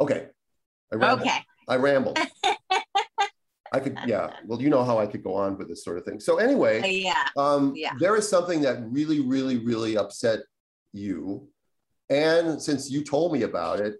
[0.00, 0.28] okay.
[0.92, 1.28] I rambled.
[1.28, 1.38] Okay.
[1.68, 2.18] I rambled.
[3.72, 4.30] I could, yeah.
[4.46, 6.20] Well, you know how I could go on with this sort of thing.
[6.20, 7.24] So anyway, yeah.
[7.36, 7.92] Um, yeah.
[7.98, 10.40] There is something that really, really, really upset
[10.92, 11.48] you,
[12.10, 13.96] and since you told me about it,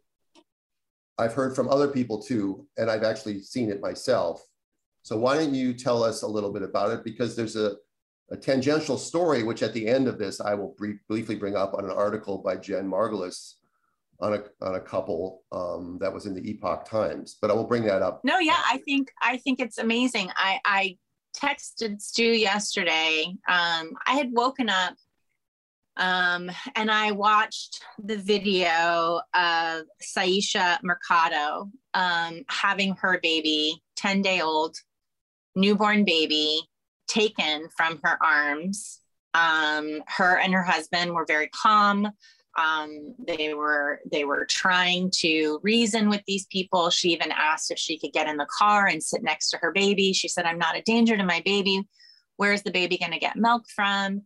[1.19, 4.43] I've heard from other people too, and I've actually seen it myself.
[5.03, 7.05] So why don't you tell us a little bit about it?
[7.05, 7.77] Because there's a,
[8.31, 11.75] a tangential story, which at the end of this, I will brief, briefly bring up
[11.75, 13.55] on an article by Jen Margulis
[14.21, 17.67] on a, on a couple um, that was in the Epoch Times, but I will
[17.67, 18.21] bring that up.
[18.25, 20.31] No, yeah, I think, I think it's amazing.
[20.37, 20.99] I, I
[21.37, 23.27] texted Stu yesterday.
[23.49, 24.95] Um, I had woken up
[25.96, 34.40] um, and I watched the video of Syesha Mercado um, having her baby, 10 day
[34.40, 34.76] old
[35.54, 36.61] newborn baby,
[37.07, 39.00] taken from her arms.
[39.35, 42.11] Um, her and her husband were very calm.
[42.57, 46.90] Um, they were they were trying to reason with these people.
[46.90, 49.72] She even asked if she could get in the car and sit next to her
[49.72, 50.12] baby.
[50.12, 51.83] She said, "I'm not a danger to my baby.
[52.37, 54.22] Where's the baby going to get milk from?"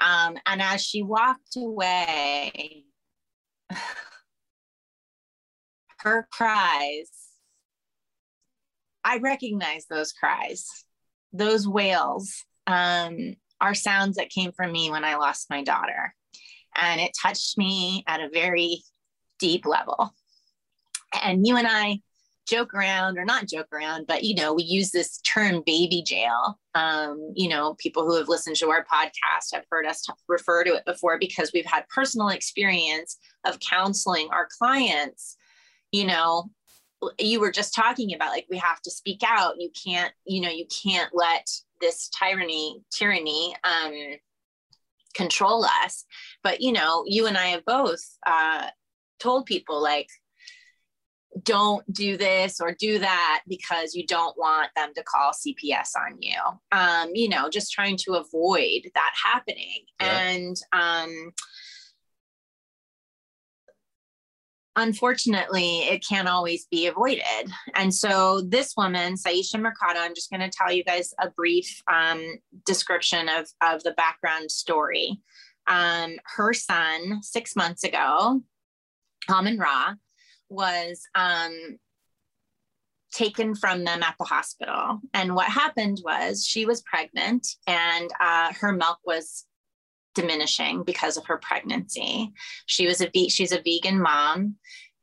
[0.00, 2.84] Um, and as she walked away,
[5.98, 7.10] her cries,
[9.04, 10.66] I recognize those cries,
[11.32, 16.14] those wails um, are sounds that came from me when I lost my daughter.
[16.76, 18.82] And it touched me at a very
[19.38, 20.14] deep level.
[21.22, 22.00] And you and I
[22.46, 26.58] joke around or not joke around, but you know, we use this term baby jail.
[26.74, 30.74] Um, you know, people who have listened to our podcast have heard us refer to
[30.74, 35.36] it before because we've had personal experience of counseling our clients.
[35.92, 36.50] You know,
[37.18, 39.60] you were just talking about like we have to speak out.
[39.60, 41.48] You can't, you know, you can't let
[41.80, 43.94] this tyranny, tyranny, um,
[45.14, 46.04] control us.
[46.42, 48.68] But you know, you and I have both uh,
[49.18, 50.08] told people like
[51.42, 56.20] don't do this or do that because you don't want them to call CPS on
[56.20, 56.38] you.
[56.72, 59.84] Um, you know, just trying to avoid that happening.
[60.00, 60.20] Yeah.
[60.20, 61.32] And um,
[64.76, 67.52] unfortunately, it can't always be avoided.
[67.74, 71.82] And so, this woman, Syesha Mercado, I'm just going to tell you guys a brief
[71.92, 75.20] um, description of, of the background story.
[75.68, 78.42] Um, her son, six months ago,
[79.28, 79.94] Amin Ra,
[80.50, 81.78] was um,
[83.12, 85.00] taken from them at the hospital.
[85.14, 89.46] And what happened was she was pregnant and uh, her milk was
[90.14, 92.32] diminishing because of her pregnancy.
[92.66, 94.56] She was a she's a vegan mom,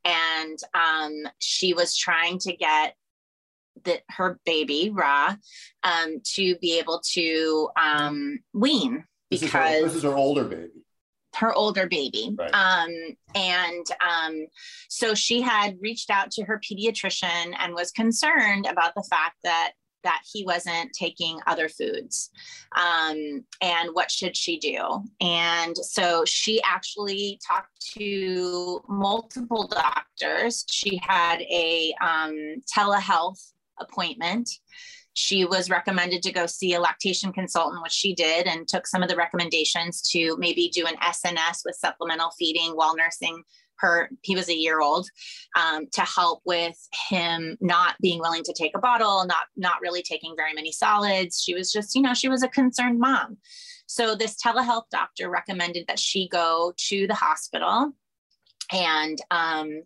[0.03, 2.95] and um, she was trying to get
[3.85, 5.35] that her baby Ra
[5.83, 10.43] um, to be able to um, wean because this is, her, this is her older
[10.43, 10.83] baby
[11.37, 12.35] her older baby.
[12.37, 12.53] Right.
[12.53, 12.89] Um,
[13.35, 14.47] and um,
[14.89, 19.73] so she had reached out to her pediatrician and was concerned about the fact that
[20.03, 22.29] that he wasn't taking other foods
[22.77, 31.01] um, and what should she do and so she actually talked to multiple doctors she
[31.03, 34.49] had a um, telehealth appointment
[35.19, 39.01] she was recommended to go see a lactation consultant, which she did, and took some
[39.01, 43.41] of the recommendations to maybe do an SNS with supplemental feeding while nursing
[43.79, 45.09] her he was a year old
[45.55, 46.77] um, to help with
[47.09, 51.41] him not being willing to take a bottle not not really taking very many solids.
[51.41, 53.37] She was just you know she was a concerned mom.
[53.87, 57.91] So this telehealth doctor recommended that she go to the hospital
[58.71, 59.81] and um,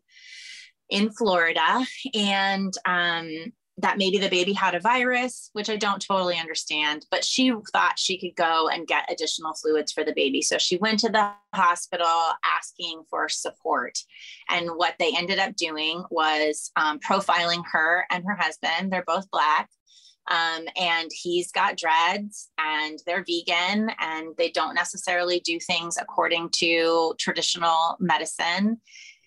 [0.89, 6.37] in florida and um, that maybe the baby had a virus, which I don't totally
[6.37, 10.41] understand, but she thought she could go and get additional fluids for the baby.
[10.41, 12.05] So she went to the hospital
[12.43, 13.97] asking for support.
[14.49, 18.91] And what they ended up doing was um, profiling her and her husband.
[18.91, 19.69] They're both Black.
[20.29, 26.49] Um, and he's got dreads and they're vegan and they don't necessarily do things according
[26.57, 28.79] to traditional medicine.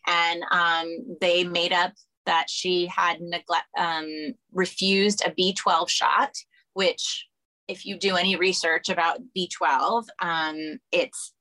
[0.07, 1.95] And um, they made up
[2.27, 6.33] that she had neglect, um, refused a B12 shot,
[6.73, 7.27] which,
[7.69, 11.33] if you do any research about B12, um, it's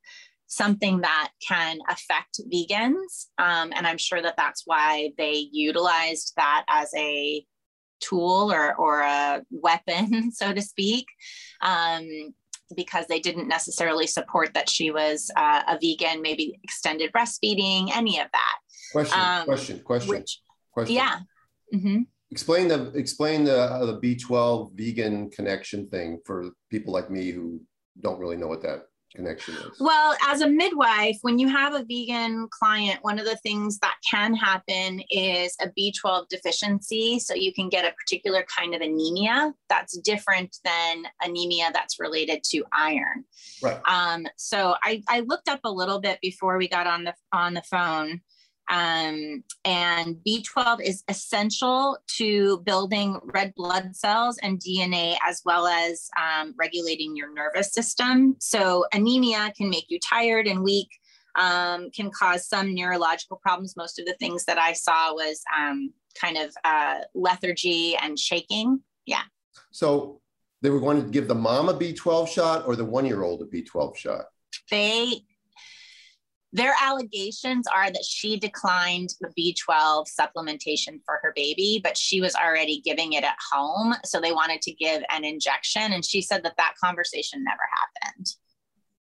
[0.47, 3.27] something that can affect vegans.
[3.37, 7.45] Um, and I'm sure that that's why they utilized that as a
[7.99, 11.07] tool or, or a weapon, so to speak.
[11.61, 12.33] Um,
[12.75, 18.19] because they didn't necessarily support that she was uh, a vegan, maybe extended breastfeeding, any
[18.19, 18.57] of that.
[18.91, 20.09] Question, um, question, question.
[20.09, 20.39] Which,
[20.73, 20.95] question.
[20.95, 21.19] Yeah.
[21.73, 22.01] Mm-hmm.
[22.31, 27.61] Explain the explain the uh, the B12 vegan connection thing for people like me who
[28.01, 29.79] don't really know what that connection is.
[29.79, 33.95] Well, as a midwife, when you have a vegan client, one of the things that
[34.09, 37.19] can happen is a B12 deficiency.
[37.19, 42.43] So you can get a particular kind of anemia that's different than anemia that's related
[42.45, 43.25] to iron.
[43.61, 43.79] Right.
[43.87, 47.53] Um, so I, I looked up a little bit before we got on the on
[47.53, 48.21] the phone
[48.69, 56.09] Um, and B12 is essential to building red blood cells and DNA, as well as
[56.17, 58.35] um, regulating your nervous system.
[58.39, 60.89] So, anemia can make you tired and weak,
[61.35, 63.75] um, can cause some neurological problems.
[63.75, 68.81] Most of the things that I saw was um, kind of uh, lethargy and shaking.
[69.05, 69.23] Yeah.
[69.71, 70.21] So,
[70.61, 73.41] they were going to give the mom a B12 shot or the one year old
[73.41, 74.25] a B12 shot?
[74.71, 75.25] They
[76.53, 82.35] their allegations are that she declined the B12 supplementation for her baby, but she was
[82.35, 83.95] already giving it at home.
[84.05, 85.91] So they wanted to give an injection.
[85.91, 87.63] And she said that that conversation never
[88.05, 88.27] happened.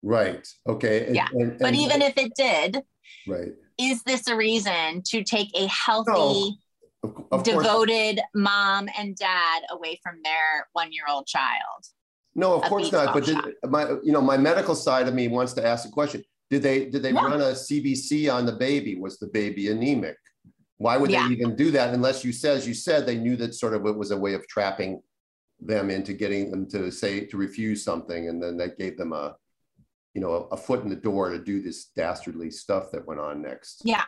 [0.03, 0.47] Right.
[0.69, 1.07] Okay.
[1.07, 1.29] And, yeah.
[1.33, 2.83] And, and, but even if it did,
[3.27, 3.53] right.
[3.79, 6.59] Is this a reason to take a healthy, no,
[7.03, 8.29] of, of devoted course.
[8.35, 11.87] mom and dad away from their one year old child?
[12.35, 13.15] No, of course not.
[13.15, 16.23] But did, my, you know, my medical side of me wants to ask a question
[16.51, 17.25] did they did they yeah.
[17.25, 18.97] run a CBC on the baby?
[18.97, 20.17] Was the baby anemic?
[20.79, 21.27] Why would yeah.
[21.29, 23.87] they even do that unless you said, as you said, they knew that sort of
[23.87, 25.01] it was a way of trapping
[25.61, 29.37] them into getting them to say to refuse something, and then that gave them a
[30.15, 33.21] you know a, a foot in the door to do this dastardly stuff that went
[33.21, 33.83] on next.
[33.85, 34.05] Yeah.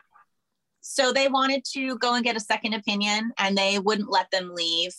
[0.80, 4.52] So they wanted to go and get a second opinion, and they wouldn't let them
[4.52, 4.92] leave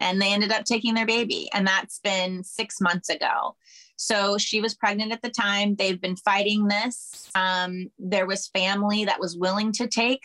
[0.00, 3.56] and they ended up taking their baby and that's been six months ago.
[3.96, 5.74] So she was pregnant at the time.
[5.74, 7.28] They've been fighting this.
[7.34, 10.22] Um, there was family that was willing to take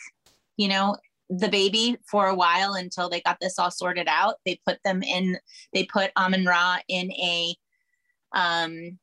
[0.57, 0.97] you know
[1.29, 4.35] the baby for a while until they got this all sorted out.
[4.45, 5.37] They put them in
[5.73, 7.55] they put amun ra in a
[8.33, 8.99] um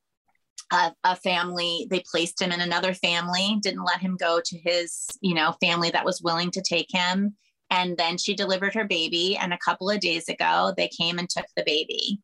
[0.71, 1.87] a, a, family.
[1.89, 5.91] They placed him in another family didn't let him go to his you know family
[5.91, 7.35] that was willing to take him
[7.71, 9.37] and then she delivered her baby.
[9.37, 12.19] And a couple of days ago, they came and took the baby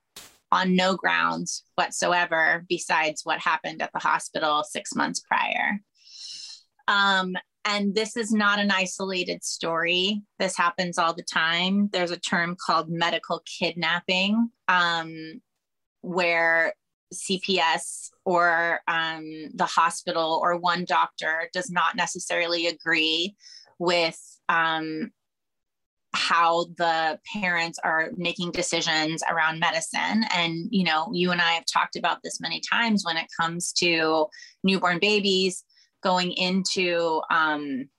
[0.52, 5.80] on no grounds whatsoever, besides what happened at the hospital six months prior.
[6.88, 7.36] Um,
[7.66, 10.22] and this is not an isolated story.
[10.38, 11.90] This happens all the time.
[11.92, 15.42] There's a term called medical kidnapping, um,
[16.02, 16.74] where
[17.14, 23.36] CPS or um, the hospital or one doctor does not necessarily agree
[23.80, 24.20] with
[24.50, 25.12] um,
[26.18, 30.26] how the parents are making decisions around medicine.
[30.34, 33.72] And you know you and i have talked about this many times when it comes
[33.74, 34.28] to
[34.64, 35.64] newborn babies
[36.02, 37.90] going into um,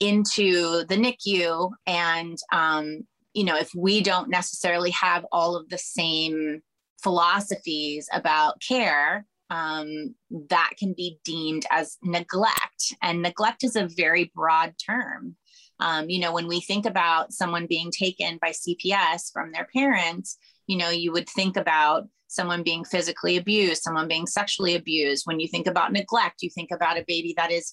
[0.00, 5.78] into the nicu and um, you know if we don't necessarily have all of the
[5.78, 6.62] same
[7.02, 10.14] philosophies about care um,
[10.48, 12.94] that can be deemed as neglect.
[13.02, 15.36] And neglect is a very broad term
[15.80, 20.38] um, you know, when we think about someone being taken by CPS from their parents,
[20.66, 25.26] you know, you would think about someone being physically abused, someone being sexually abused.
[25.26, 27.72] When you think about neglect, you think about a baby that is,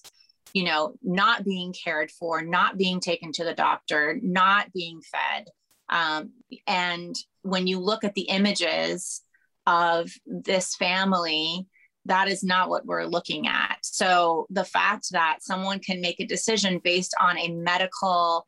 [0.52, 5.48] you know, not being cared for, not being taken to the doctor, not being fed.
[5.88, 6.32] Um,
[6.66, 9.22] and when you look at the images
[9.66, 11.66] of this family,
[12.06, 13.78] that is not what we're looking at.
[13.82, 18.46] So the fact that someone can make a decision based on a medical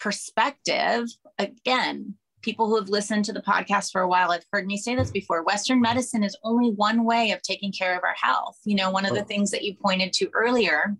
[0.00, 4.76] perspective, again, people who have listened to the podcast for a while have heard me
[4.76, 8.56] say this before western medicine is only one way of taking care of our health.
[8.64, 9.26] You know one of the oh.
[9.26, 10.96] things that you pointed to earlier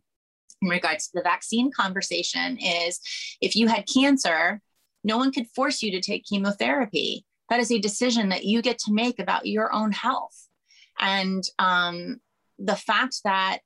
[0.62, 3.00] in regards to the vaccine conversation is
[3.40, 4.60] if you had cancer
[5.04, 7.24] no one could force you to take chemotherapy.
[7.50, 10.47] That is a decision that you get to make about your own health
[10.98, 12.20] and um,
[12.58, 13.58] the fact that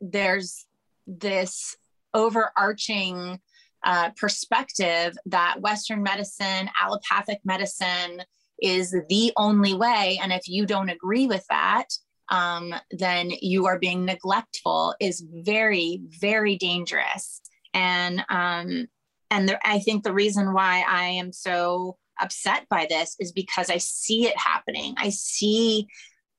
[0.00, 0.66] there's
[1.06, 1.76] this
[2.14, 3.40] overarching
[3.84, 8.22] uh, perspective that Western medicine, allopathic medicine
[8.60, 10.18] is the only way.
[10.22, 11.86] And if you don't agree with that,
[12.30, 17.40] um, then you are being neglectful is very, very dangerous.
[17.74, 18.86] And um,
[19.32, 23.70] and there, I think the reason why I am so upset by this is because
[23.70, 24.94] I see it happening.
[24.98, 25.86] I see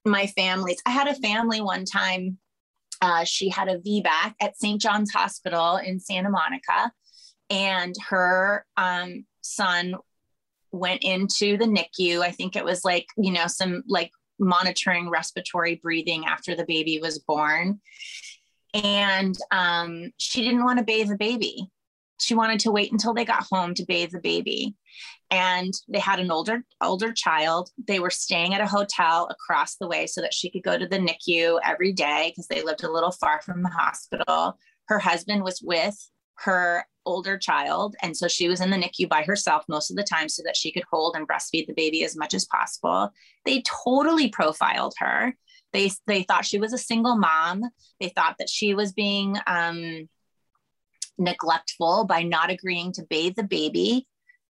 [0.05, 0.81] my families.
[0.85, 2.37] I had a family one time.
[3.01, 4.81] Uh, she had a VBAC at St.
[4.81, 6.91] John's Hospital in Santa Monica,
[7.49, 9.95] and her um, son
[10.71, 12.21] went into the NICU.
[12.21, 16.99] I think it was like, you know, some like monitoring respiratory breathing after the baby
[17.01, 17.79] was born.
[18.73, 21.69] And um, she didn't want to bathe the baby.
[22.21, 24.75] She wanted to wait until they got home to bathe the baby.
[25.29, 27.69] And they had an older older child.
[27.87, 30.87] They were staying at a hotel across the way so that she could go to
[30.87, 34.57] the nicu every day because they lived a little far from the hospital.
[34.87, 35.97] Her husband was with
[36.35, 40.03] her older child and so she was in the nicu by herself most of the
[40.03, 43.11] time so that she could hold and breastfeed the baby as much as possible.
[43.45, 45.35] They totally profiled her.
[45.73, 47.63] They they thought she was a single mom.
[47.99, 50.09] They thought that she was being um,
[51.21, 54.07] neglectful by not agreeing to bathe the baby.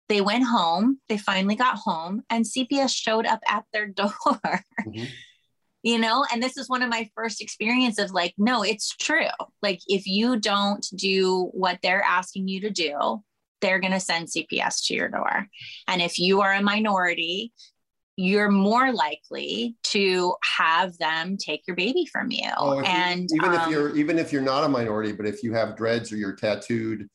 [0.09, 0.99] They went home.
[1.09, 4.09] They finally got home, and CPS showed up at their door.
[4.13, 5.05] Mm-hmm.
[5.83, 8.11] you know, and this is one of my first experiences.
[8.11, 9.27] Like, no, it's true.
[9.61, 13.21] Like, if you don't do what they're asking you to do,
[13.61, 15.47] they're going to send CPS to your door.
[15.87, 17.53] And if you are a minority,
[18.17, 22.49] you're more likely to have them take your baby from you.
[22.57, 25.43] Oh, and you, even um, if you're even if you're not a minority, but if
[25.43, 27.07] you have dreads or you're tattooed,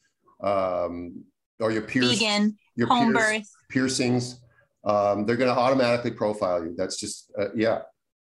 [0.42, 1.24] um,
[1.60, 3.48] or your pierced, vegan, your home pierce, birth.
[3.68, 4.40] piercings,
[4.84, 6.74] um, they're going to automatically profile you.
[6.76, 7.80] That's just uh, yeah.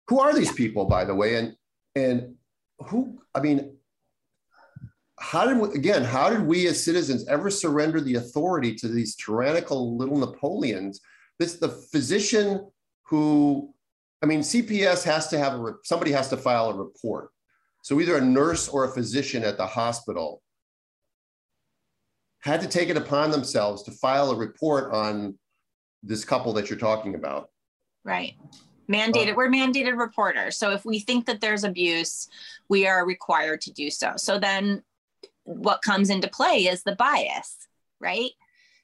[0.09, 1.37] Who are these people, by the way?
[1.37, 1.57] And
[1.97, 2.35] and
[2.79, 3.21] who?
[3.35, 3.77] I mean,
[5.18, 6.05] how did we, again?
[6.05, 11.01] How did we as citizens ever surrender the authority to these tyrannical little Napoleons?
[11.41, 12.70] This the physician
[13.07, 13.74] who
[14.22, 17.30] i mean cps has to have a somebody has to file a report.
[17.82, 20.43] So either a nurse or a physician at the hospital
[22.41, 25.38] had to take it upon themselves to file a report on
[26.03, 27.49] this couple that you're talking about.
[28.05, 28.34] Right.
[28.91, 30.59] Mandated uh, we're mandated reporters.
[30.59, 32.28] So if we think that there's abuse
[32.68, 34.12] we are required to do so.
[34.16, 34.82] So then
[35.45, 37.57] what comes into play is the bias
[37.99, 38.32] right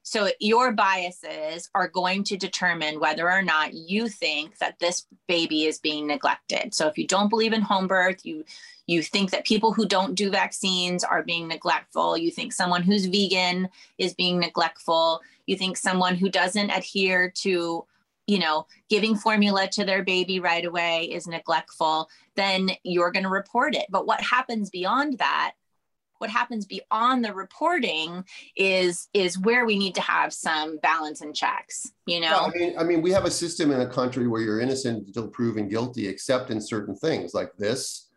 [0.08, 5.64] so your biases are going to determine whether or not you think that this baby
[5.64, 6.72] is being neglected.
[6.74, 8.44] So if you don't believe in home birth, you
[8.86, 13.06] you think that people who don't do vaccines are being neglectful, you think someone who's
[13.06, 17.84] vegan is being neglectful, you think someone who doesn't adhere to
[18.28, 23.28] you know, giving formula to their baby right away is neglectful, then you're going to
[23.28, 23.86] report it.
[23.88, 25.54] But what happens beyond that
[26.18, 28.24] what happens beyond the reporting
[28.56, 32.26] is is where we need to have some balance and checks you know?
[32.26, 35.06] Yeah, i mean i mean we have a system in a country where you're innocent
[35.06, 38.08] until proven guilty except in certain things like this.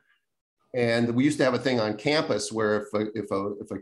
[0.75, 3.71] And we used to have a thing on campus where if a, if a if
[3.71, 3.77] a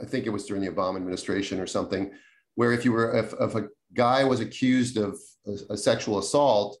[0.00, 2.10] i think it was during the obama administration or something
[2.54, 6.78] where if you were if, if a guy was accused of a, a sexual assault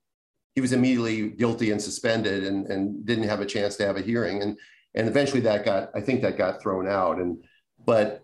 [0.54, 4.02] he was immediately guilty and suspended and, and didn't have a chance to have a
[4.02, 4.42] hearing.
[4.42, 4.56] And
[4.94, 7.18] and eventually that got i think that got thrown out.
[7.18, 7.44] And
[7.84, 8.22] but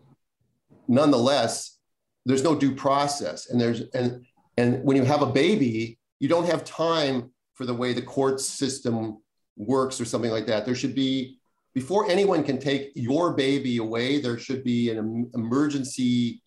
[0.89, 1.79] nonetheless
[2.27, 3.49] there's no due process.
[3.51, 4.25] And there's and
[4.57, 8.41] and when you have a baby you don't have time for the way the court
[8.41, 9.19] system
[9.57, 10.65] works or something like that.
[10.65, 11.39] There should be
[11.75, 16.43] before anyone can take your baby away there should be an emergency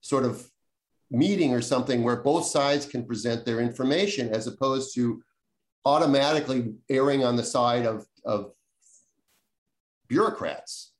[0.00, 0.46] sort of
[1.10, 5.22] meeting or something where both sides can present their information as opposed to
[5.84, 8.52] automatically erring on the side of, of
[10.08, 10.92] bureaucrats.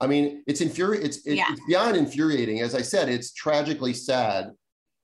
[0.00, 1.06] I mean, it's infuriating.
[1.06, 1.46] It's, it, yeah.
[1.50, 2.60] it's beyond infuriating.
[2.60, 4.50] As I said, it's tragically sad.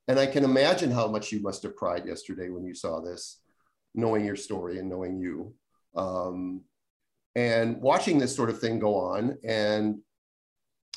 [0.08, 3.40] And I can imagine how much you must have cried yesterday when you saw this,
[3.94, 5.54] knowing your story and knowing you.
[5.94, 6.62] Um,
[7.36, 9.98] and watching this sort of thing go on and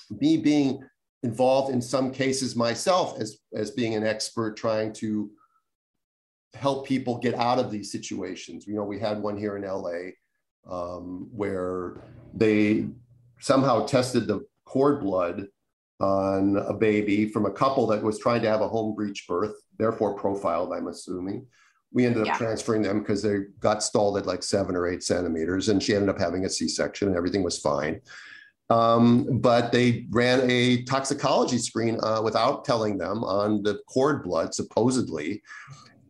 [0.09, 0.83] me being
[1.23, 5.29] involved in some cases myself as, as being an expert trying to
[6.53, 8.65] help people get out of these situations.
[8.65, 10.11] You know, we had one here in LA
[10.69, 12.01] um, where
[12.33, 12.87] they
[13.39, 15.47] somehow tested the cord blood
[15.99, 19.55] on a baby from a couple that was trying to have a home breech birth,
[19.77, 21.45] therefore profiled, I'm assuming.
[21.93, 22.37] We ended up yeah.
[22.37, 26.09] transferring them because they got stalled at like seven or eight centimeters, and she ended
[26.09, 28.01] up having a C section, and everything was fine.
[28.69, 34.53] Um, but they ran a toxicology screen uh, without telling them on the cord blood,
[34.53, 35.43] supposedly,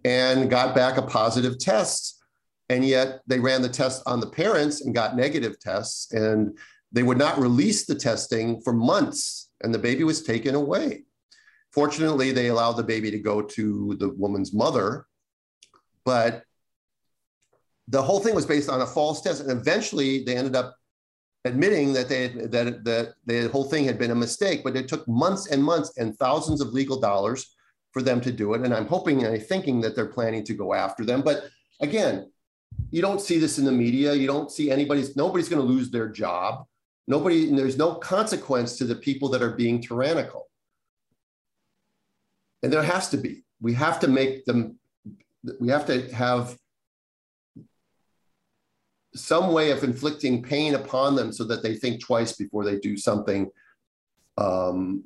[0.05, 2.20] and got back a positive test
[2.71, 6.57] and yet they ran the test on the parents and got negative tests, and
[6.93, 11.03] they would not release the testing for months, and the baby was taken away.
[11.73, 15.05] Fortunately, they allowed the baby to go to the woman's mother,
[16.05, 16.43] but
[17.89, 20.77] the whole thing was based on a false test, and eventually they ended up
[21.43, 24.63] admitting that they had, that that the whole thing had been a mistake.
[24.63, 27.53] But it took months and months and thousands of legal dollars
[27.91, 28.61] for them to do it.
[28.61, 31.21] And I'm hoping and I'm thinking that they're planning to go after them.
[31.21, 31.49] But
[31.81, 32.30] again,
[32.91, 34.13] you don't see this in the media.
[34.13, 36.65] You don't see anybody's, nobody's going to lose their job.
[37.07, 40.47] Nobody, there's no consequence to the people that are being tyrannical.
[42.63, 43.43] And there has to be.
[43.61, 44.77] We have to make them,
[45.59, 46.57] we have to have
[49.15, 52.95] some way of inflicting pain upon them so that they think twice before they do
[52.95, 53.49] something
[54.37, 55.03] um,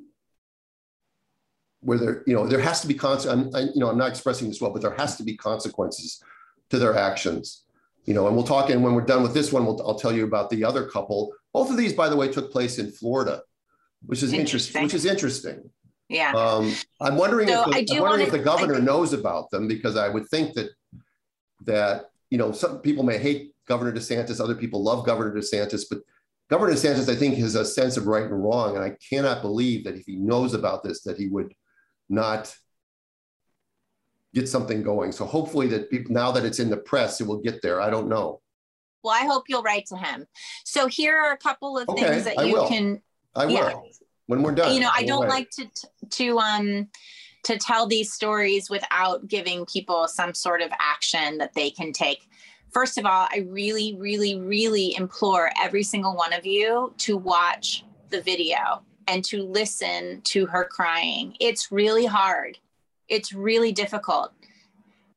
[1.80, 3.70] where there, you know, there has to be consequences.
[3.74, 6.22] You know, I'm not expressing this well, but there has to be consequences
[6.70, 7.64] to their actions.
[8.04, 8.70] You know, and we'll talk.
[8.70, 11.32] And when we're done with this one, we'll, I'll tell you about the other couple.
[11.52, 13.42] Both of these, by the way, took place in Florida,
[14.04, 14.82] which is interesting.
[14.82, 15.70] Which is interesting.
[16.08, 16.32] Yeah.
[16.32, 19.96] Um, I'm wondering, so if, the, I'm wondering if the governor knows about them because
[19.96, 20.70] I would think that
[21.62, 26.00] that you know, some people may hate Governor DeSantis, other people love Governor DeSantis, but
[26.48, 28.76] Governor DeSantis, I think, has a sense of right and wrong.
[28.76, 31.52] And I cannot believe that if he knows about this, that he would
[32.08, 32.54] not
[34.36, 35.12] get something going.
[35.12, 37.80] So hopefully that people, now that it's in the press, it will get there.
[37.80, 38.42] I don't know.
[39.02, 40.26] Well, I hope you'll write to him.
[40.64, 43.00] So here are a couple of okay, things that you can.
[43.34, 43.52] I will.
[43.54, 43.72] Yeah.
[44.26, 44.74] When we're done.
[44.74, 45.70] You know, I don't like to
[46.10, 46.88] to um
[47.44, 52.28] to tell these stories without giving people some sort of action that they can take.
[52.72, 57.84] First of all, I really, really, really implore every single one of you to watch
[58.10, 61.36] the video and to listen to her crying.
[61.40, 62.58] It's really hard.
[63.08, 64.32] It's really difficult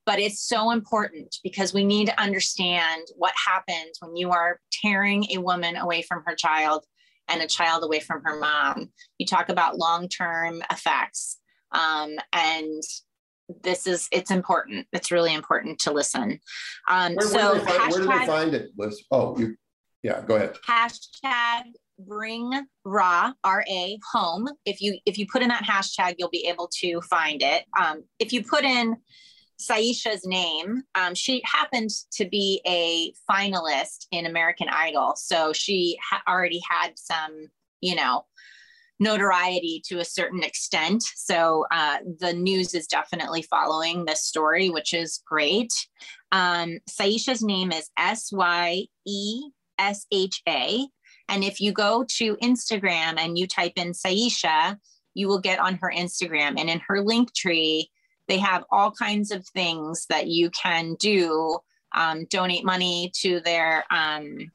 [0.10, 5.24] but it's so important because we need to understand what happens when you are tearing
[5.30, 6.84] a woman away from her child
[7.28, 8.90] and a child away from her mom.
[9.20, 11.38] You talk about long term effects.
[11.74, 12.82] Um, and
[13.64, 16.40] this is it's important it's really important to listen
[16.88, 19.04] um where, so where, do find, hashtag, where, do find it Liz?
[19.10, 19.56] oh you
[20.04, 21.64] yeah go ahead hashtag
[22.08, 22.52] bring
[22.86, 23.62] ra ra
[24.12, 27.66] home if you if you put in that hashtag you'll be able to find it
[27.80, 28.96] um if you put in
[29.60, 30.84] Syesha's name.
[30.96, 35.14] Um, she happened to be a finalist in American Idol.
[35.18, 37.50] So she ha- already had some,
[37.82, 38.26] you know,
[39.00, 41.04] notoriety to a certain extent.
[41.16, 45.74] So uh, the news is definitely following this story, which is great.
[46.32, 50.86] Um, Syesha's name is S Y E S H A.
[51.30, 54.78] And if you go to Instagram and you type in Syesha,
[55.14, 56.60] you will get on her Instagram.
[56.60, 57.90] And in her link tree,
[58.28, 61.60] they have all kinds of things that you can do.
[61.96, 64.52] Um, donate money to their um,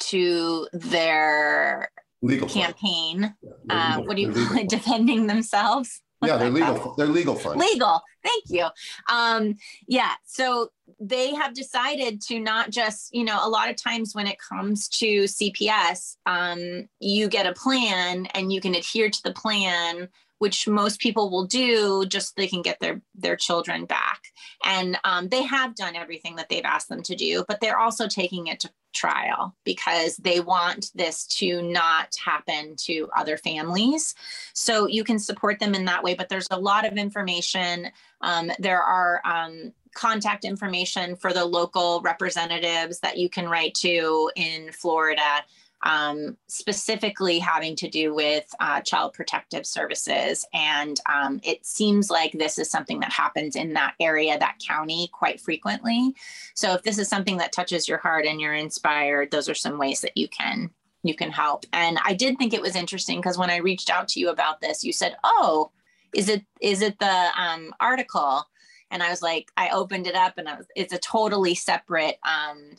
[0.00, 1.88] to their
[2.20, 3.34] legal campaign.
[3.42, 4.68] Yeah, uh, what do you call it?
[4.68, 6.02] Defending themselves.
[6.22, 6.94] Yeah, they're legal.
[6.96, 7.64] They're legal funds.
[7.64, 8.02] Legal.
[8.22, 8.66] Thank you.
[9.10, 9.56] Um,
[9.86, 10.12] yeah.
[10.24, 14.38] So they have decided to not just, you know, a lot of times when it
[14.38, 20.08] comes to CPS, um, you get a plan and you can adhere to the plan
[20.44, 24.20] which most people will do just so they can get their their children back.
[24.62, 28.06] And um, they have done everything that they've asked them to do but they're also
[28.06, 34.14] taking it to trial because they want this to not happen to other families.
[34.52, 37.88] So you can support them in that way but there's a lot of information.
[38.20, 44.30] Um, there are um, contact information for the local representatives that you can write to
[44.36, 45.42] in florida
[45.84, 50.44] um, specifically having to do with uh, child protective services.
[50.52, 55.10] And um, it seems like this is something that happens in that area, that county,
[55.12, 56.14] quite frequently.
[56.54, 59.78] So if this is something that touches your heart and you're inspired, those are some
[59.78, 60.70] ways that you can
[61.04, 61.66] you can help.
[61.74, 64.62] And I did think it was interesting because when I reached out to you about
[64.62, 65.70] this, you said, "Oh,
[66.14, 68.42] is it is it the um, article?"
[68.90, 72.76] And I was like, I opened it up, and was, it's a totally separate um,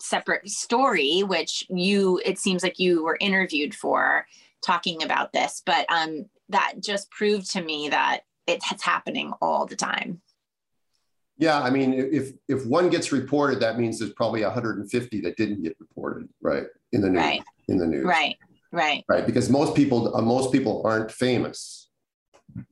[0.00, 4.26] separate story, which you, it seems like you were interviewed for
[4.64, 9.76] talking about this, but um, that just proved to me that it's happening all the
[9.76, 10.20] time.
[11.38, 15.62] Yeah, I mean, if if one gets reported, that means there's probably 150 that didn't
[15.62, 16.64] get reported, right?
[16.92, 17.42] In the news, right.
[17.68, 18.36] in the news, right,
[18.72, 19.26] right, right.
[19.26, 21.90] Because most people, uh, most people aren't famous.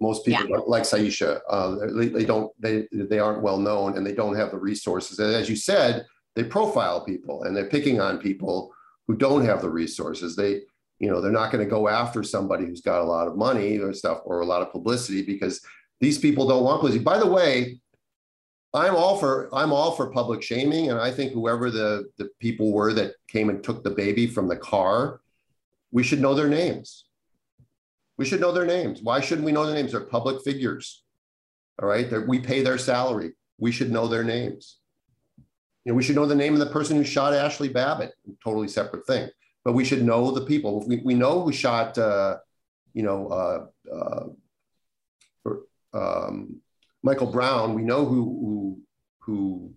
[0.01, 0.61] Most people, yeah.
[0.67, 4.51] like Syesha, uh, they, they, don't, they they aren't well known, and they don't have
[4.51, 5.19] the resources.
[5.19, 8.73] And as you said, they profile people and they're picking on people
[9.07, 10.35] who don't have the resources.
[10.35, 10.63] They,
[10.99, 13.79] you know, they're not going to go after somebody who's got a lot of money
[13.79, 15.61] or stuff or a lot of publicity because
[16.01, 17.05] these people don't want publicity.
[17.05, 17.81] By the way,
[18.75, 22.73] I'm all for I'm all for public shaming, and I think whoever the the people
[22.73, 25.21] were that came and took the baby from the car,
[25.93, 27.05] we should know their names.
[28.17, 29.01] We should know their names.
[29.01, 29.93] Why shouldn't we know their names?
[29.93, 31.05] They're public figures.
[31.81, 33.33] All right, They're, we pay their salary.
[33.59, 34.79] We should know their names.
[35.85, 38.13] You know, we should know the name of the person who shot Ashli Babbitt,
[38.43, 39.29] totally separate thing.
[39.65, 40.87] But we should know the people.
[40.87, 42.39] We, we know who shot, uh,
[42.93, 43.67] you know, uh,
[45.45, 45.51] uh,
[45.93, 46.61] um,
[47.03, 47.75] Michael Brown.
[47.75, 48.81] We know who who,
[49.21, 49.75] who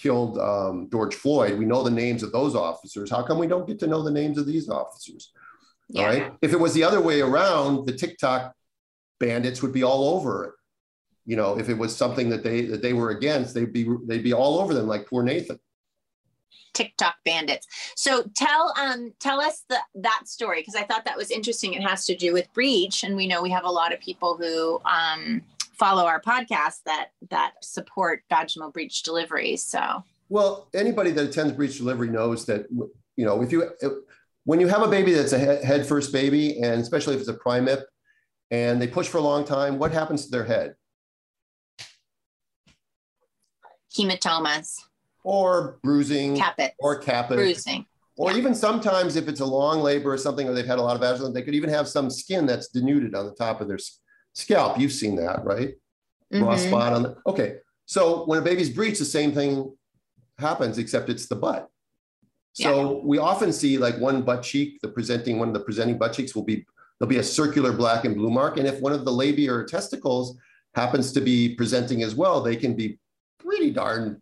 [0.00, 1.58] killed um, George Floyd.
[1.58, 3.10] We know the names of those officers.
[3.10, 5.32] How come we don't get to know the names of these officers?
[5.88, 6.00] Yeah.
[6.00, 6.32] All right.
[6.40, 8.54] If it was the other way around, the TikTok
[9.20, 10.52] bandits would be all over it
[11.26, 14.22] you know, if it was something that they that they were against, they'd be they'd
[14.22, 15.58] be all over them like poor Nathan.
[16.74, 17.66] TikTok bandits.
[17.96, 21.72] So tell um tell us the that story because I thought that was interesting.
[21.74, 24.36] It has to do with breech, and we know we have a lot of people
[24.36, 29.56] who um follow our podcast that that support vaginal breech delivery.
[29.56, 33.70] So well, anybody that attends breech delivery knows that you know if you
[34.44, 37.34] when you have a baby that's a head first baby, and especially if it's a
[37.34, 37.82] primip,
[38.50, 40.74] and they push for a long time, what happens to their head?
[43.94, 44.80] Hematomas,
[45.22, 47.86] or bruising, caput, or caput, bruising.
[48.16, 48.38] Or Yeah.
[48.38, 51.00] even sometimes if it's a long labor or something, or they've had a lot of
[51.00, 53.78] vaginal, they could even have some skin that's denuded on the top of their
[54.34, 54.78] scalp.
[54.78, 55.74] You've seen that, right?
[56.30, 56.58] Raw Mhm.
[56.68, 57.58] spot on the, okay.
[57.86, 59.76] So when a baby's breached, the same thing
[60.38, 61.68] happens, except it's the butt.
[62.52, 66.12] So we often see like one butt cheek, the presenting, one of the presenting butt
[66.12, 66.64] cheeks will be,
[66.98, 68.58] there'll be a circular black and blue mark.
[68.58, 70.36] And if one of the labia or testicles
[70.74, 72.98] happens to be presenting as well, they can be
[73.44, 74.20] pretty darn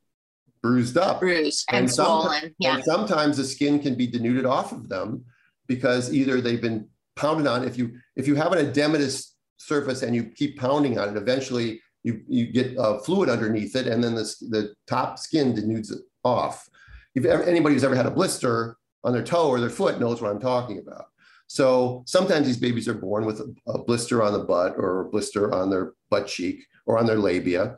[0.62, 1.20] bruised up.
[1.20, 2.54] Bruised and, And swollen.
[2.58, 2.76] Yeah.
[2.76, 5.24] And sometimes the skin can be denuded off of them
[5.66, 7.64] because either they've been pounded on.
[7.64, 11.80] If you if you have an edematous surface and you keep pounding on it, eventually
[12.02, 16.02] you you get uh, fluid underneath it, and then the the top skin denudes it
[16.24, 16.68] off.
[17.14, 20.22] If ever, anybody who's ever had a blister on their toe or their foot knows
[20.22, 21.06] what I'm talking about.
[21.48, 25.10] So sometimes these babies are born with a, a blister on the butt or a
[25.10, 27.76] blister on their butt cheek or on their labia.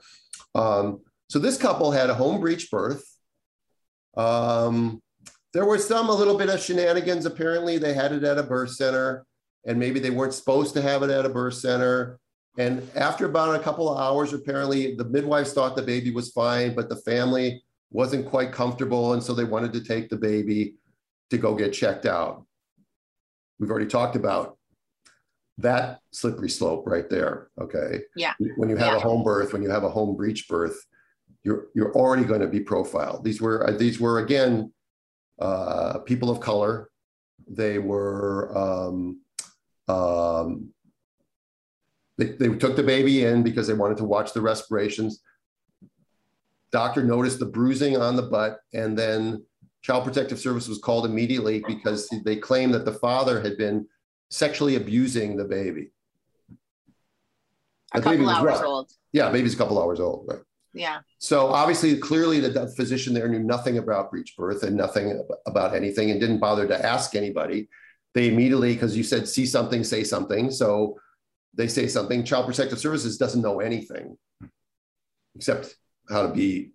[0.55, 3.05] Um, so this couple had a home breech birth.
[4.17, 5.01] Um,
[5.53, 7.27] there was some a little bit of shenanigans.
[7.27, 9.25] Apparently, they had it at a birth center,
[9.67, 12.19] and maybe they weren't supposed to have it at a birth center.
[12.59, 16.75] And after about a couple of hours, apparently the midwives thought the baby was fine,
[16.75, 20.75] but the family wasn't quite comfortable, and so they wanted to take the baby
[21.31, 22.45] to go get checked out.
[23.59, 24.59] We've already talked about
[25.59, 27.49] that slippery slope right there.
[27.61, 28.01] Okay.
[28.17, 28.35] Yeah.
[28.57, 28.97] When you have Yeah.
[28.97, 30.77] a home birth, when you have a home breech birth,
[31.45, 33.23] you're you're already going to be profiled.
[33.25, 34.73] These were uh, these were again
[35.39, 36.91] uh, people of color.
[37.47, 39.21] They were um,
[39.89, 40.71] um,
[42.17, 45.21] they, they took the baby in because they wanted to watch the respirations.
[46.73, 49.45] Doctor noticed the bruising on the butt, and then
[49.83, 53.87] Child Protective Service was called immediately because they claimed that the father had been
[54.31, 55.91] sexually abusing the baby.
[57.95, 58.65] A The baby couple was hours rough.
[58.65, 58.91] old.
[59.13, 60.41] Yeah, baby's a couple hours old, right?
[60.75, 61.01] Yeah.
[61.19, 65.75] So obviously, clearly, the physician there knew nothing about breech birth and nothing ab- about
[65.75, 67.69] anything, and didn't bother to ask anybody.
[68.13, 70.51] They immediately, because you said see something, say something.
[70.51, 70.99] So
[71.55, 72.25] they say something.
[72.25, 74.19] Child Protective Services doesn't know anything
[75.37, 75.77] except
[76.11, 76.73] how to be.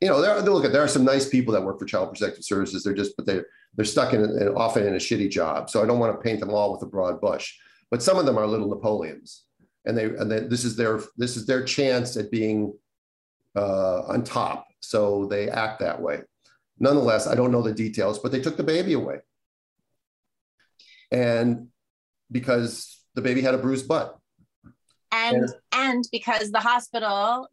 [0.00, 0.38] You know, there.
[0.40, 2.82] Look at there are some nice people that work for Child Protective Services.
[2.82, 3.46] They're just, but they're
[3.76, 5.70] they're stuck in, in often in a shitty job.
[5.70, 7.58] So I don't want to paint them all with a broad brush.
[7.92, 9.45] But some of them are little Napoleons
[9.86, 12.76] and they and then this is their this is their chance at being
[13.54, 14.66] uh, on top.
[14.80, 16.22] So they act that way.
[16.78, 19.20] Nonetheless, I don't know the details, but they took the baby away,
[21.10, 21.68] and
[22.30, 24.18] because the baby had a bruised butt.
[25.12, 27.48] And and because the hospital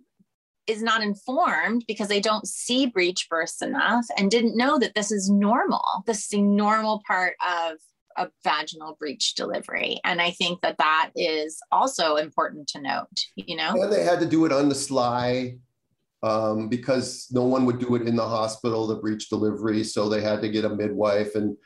[0.67, 5.11] is not informed because they don't see breech bursts enough and didn't know that this
[5.11, 5.83] is normal.
[6.05, 7.77] This is a normal part of
[8.17, 9.99] a vaginal breech delivery.
[10.03, 13.73] And I think that that is also important to note, you know?
[13.81, 15.57] And they had to do it on the sly
[16.23, 19.83] um, because no one would do it in the hospital, the breech delivery.
[19.83, 21.35] So they had to get a midwife.
[21.35, 21.57] And,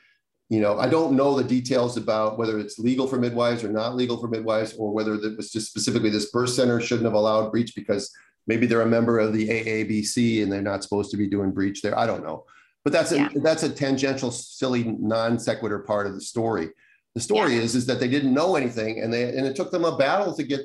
[0.48, 3.94] you know, I don't know the details about whether it's legal for midwives or not
[3.94, 7.50] legal for midwives, or whether that was just specifically this birth center shouldn't have allowed
[7.50, 8.10] breech because
[8.48, 11.80] maybe they're a member of the AABC and they're not supposed to be doing breech
[11.82, 11.96] there.
[11.96, 12.44] I don't know.
[12.88, 13.28] But that's a Yeah.
[13.42, 16.70] that's a tangential, silly, non sequitur part of the story.
[17.14, 19.84] The story is is that they didn't know anything, and they and it took them
[19.84, 20.62] a battle to get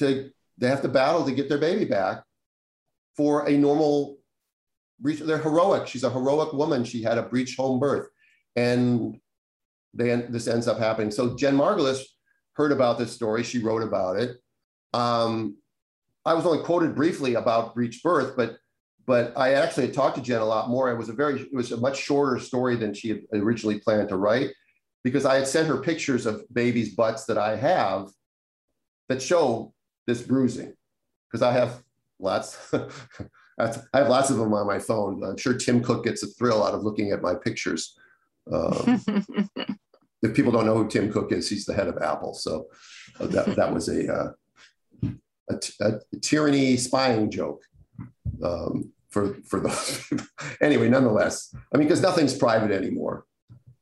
[0.00, 2.22] to they have to battle to get their baby back
[3.16, 4.18] for a normal
[5.00, 5.20] breech.
[5.20, 5.86] They're heroic.
[5.86, 6.84] She's a heroic woman.
[6.84, 8.08] She had a breech home birth,
[8.54, 9.18] and
[9.94, 11.10] they this ends up happening.
[11.10, 12.04] So Jen Margulis
[12.56, 13.42] heard about this story.
[13.42, 14.36] She wrote about it.
[14.92, 15.56] Um,
[16.26, 18.58] I was only quoted briefly about breech birth, but
[19.06, 20.90] but I actually had talked to Jen a lot more.
[20.90, 24.08] It was a very it was a much shorter story than she had originally planned
[24.08, 24.50] to write
[25.02, 28.08] because I had sent her pictures of babies' butts that I have
[29.08, 29.74] that show
[30.06, 30.74] this bruising
[31.30, 31.82] because I have
[32.18, 32.72] lots.
[33.58, 35.22] I have lots of them on my phone.
[35.22, 37.96] I'm sure Tim Cook gets a thrill out of looking at my pictures.
[38.52, 39.00] Um,
[40.22, 42.34] if people don't know who Tim Cook is, he's the head of Apple.
[42.34, 42.66] So
[43.20, 45.08] uh, that, that was a, uh,
[45.50, 47.62] a, t- a tyranny spying joke
[48.42, 50.12] um, for, for those.
[50.60, 53.26] anyway, nonetheless, I mean, because nothing's private anymore.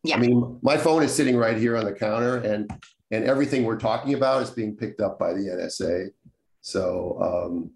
[0.05, 0.17] Yeah.
[0.17, 2.71] I mean, my phone is sitting right here on the counter and,
[3.11, 6.09] and everything we're talking about is being picked up by the NSA.
[6.61, 7.71] So, um,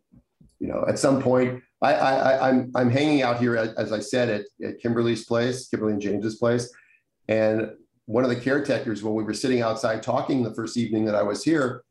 [0.58, 3.92] you know, at some point, I, I, I, I'm, I'm hanging out here, as, as
[3.92, 6.72] I said, at, at Kimberly's place, Kimberly and James's place.
[7.28, 7.72] And
[8.06, 11.22] one of the caretakers, when we were sitting outside talking the first evening that I
[11.22, 11.84] was here,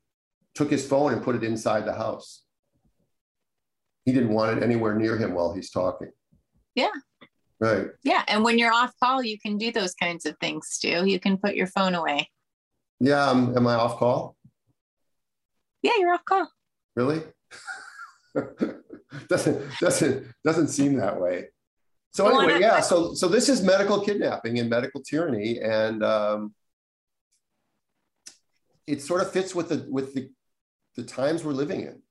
[0.53, 2.44] took his phone and put it inside the house.
[4.05, 6.11] He didn't want it anywhere near him while he's talking.
[6.75, 6.91] Yeah.
[7.59, 7.87] Right.
[8.03, 8.23] yeah.
[8.27, 11.05] And when you're off call, you can do those kinds of things, Stu.
[11.05, 12.29] You can put your phone away.
[12.99, 13.25] Yeah.
[13.25, 14.35] Um, am I off call?
[15.81, 16.49] Yeah, you're off call.
[16.95, 17.21] Really?
[19.29, 21.47] doesn't doesn't doesn't seem that way.
[22.11, 22.79] So anyway, yeah.
[22.79, 26.53] So so this is medical kidnapping and medical tyranny, and um,
[28.87, 30.29] it sort of fits with the with the
[30.95, 32.01] the times we're living in.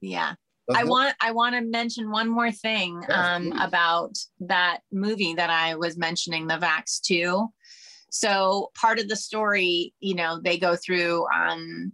[0.00, 0.34] Yeah.
[0.74, 5.74] I want I want to mention one more thing um, about that movie that I
[5.76, 7.48] was mentioning, the Vaxxed Two.
[8.10, 11.92] So part of the story, you know, they go through um,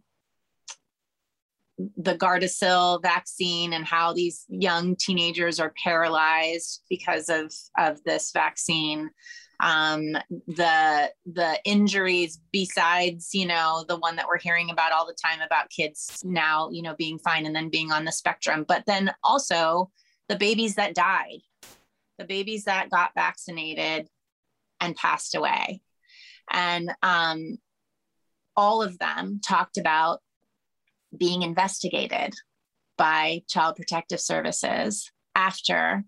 [1.97, 9.11] the Gardasil vaccine and how these young teenagers are paralyzed because of of this vaccine
[9.61, 10.13] um,
[10.47, 15.41] the the injuries besides you know the one that we're hearing about all the time
[15.41, 19.13] about kids now you know being fine and then being on the spectrum but then
[19.25, 19.91] also
[20.29, 21.41] the babies that died
[22.19, 24.09] the babies that got vaccinated
[24.81, 25.81] and passed away.
[26.51, 27.59] And um,
[28.57, 30.21] all of them talked about
[31.17, 32.35] being investigated
[32.97, 36.05] by child protective services after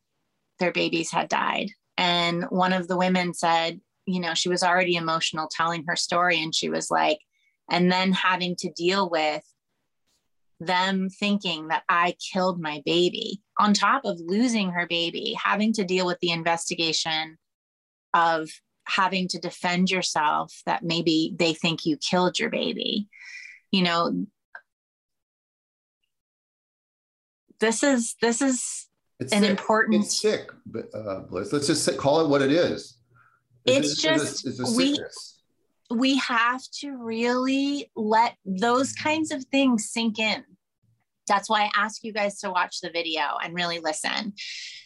[0.58, 4.94] their babies had died and one of the women said, you know, she was already
[4.94, 6.40] emotional telling her story.
[6.40, 7.18] And she was like,
[7.68, 9.42] and then having to deal with
[10.60, 15.84] them thinking that I killed my baby, on top of losing her baby, having to
[15.84, 17.36] deal with the investigation
[18.14, 18.48] of
[18.86, 23.08] having to defend yourself that maybe they think you killed your baby.
[23.70, 24.26] You know,
[27.60, 28.87] this is this is
[29.20, 29.50] it's an sick.
[29.50, 30.04] important.
[30.04, 30.50] It's sick,
[30.94, 31.52] uh, Bliss.
[31.52, 32.98] Let's just call it what it is.
[33.64, 34.98] It's, it's just it's a, it's a we
[35.90, 40.44] we have to really let those kinds of things sink in.
[41.26, 44.32] That's why I ask you guys to watch the video and really listen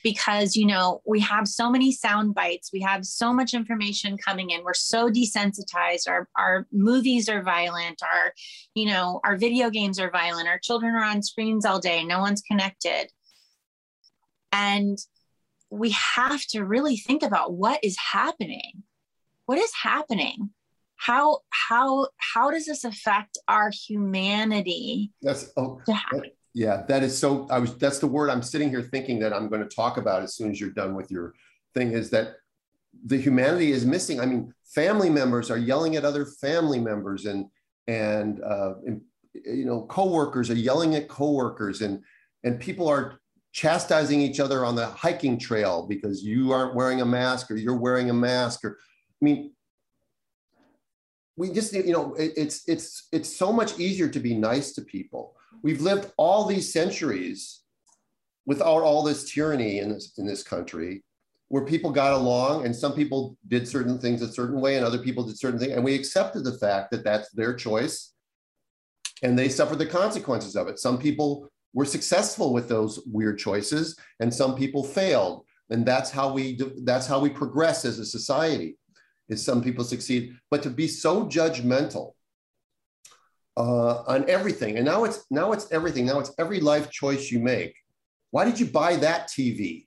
[0.02, 2.70] because, you know, we have so many sound bites.
[2.72, 4.64] We have so much information coming in.
[4.64, 6.08] We're so desensitized.
[6.08, 8.02] Our, our movies are violent.
[8.02, 8.32] Our,
[8.74, 10.48] you know, our video games are violent.
[10.48, 12.02] Our children are on screens all day.
[12.02, 13.06] No one's connected.
[14.52, 14.98] And
[15.70, 18.82] we have to really think about what is happening.
[19.46, 20.50] What is happening?
[20.96, 25.10] How how how does this affect our humanity?
[25.20, 26.04] That's oh that,
[26.54, 29.48] yeah, that is so I was that's the word I'm sitting here thinking that I'm
[29.48, 31.34] going to talk about as soon as you're done with your
[31.74, 32.36] thing is that
[33.06, 34.20] the humanity is missing.
[34.20, 37.46] I mean, family members are yelling at other family members and
[37.88, 39.00] and, uh, and
[39.34, 42.02] you know coworkers are yelling at coworkers and
[42.44, 43.20] and people are
[43.52, 47.76] chastising each other on the hiking trail because you aren't wearing a mask or you're
[47.76, 49.52] wearing a mask or i mean
[51.36, 54.82] we just you know it, it's it's it's so much easier to be nice to
[54.82, 55.34] people.
[55.62, 57.62] We've lived all these centuries
[58.46, 61.04] without all this tyranny in this in this country
[61.48, 64.98] where people got along and some people did certain things a certain way and other
[64.98, 68.14] people did certain things and we accepted the fact that that's their choice
[69.22, 70.78] and they suffered the consequences of it.
[70.78, 75.44] Some people were successful with those weird choices and some people failed.
[75.70, 78.76] And that's how we that's how we progress as a society
[79.28, 80.34] is some people succeed.
[80.50, 82.12] But to be so judgmental
[83.56, 87.38] uh, on everything and now it's now it's everything now it's every life choice you
[87.38, 87.74] make.
[88.30, 89.86] Why did you buy that tv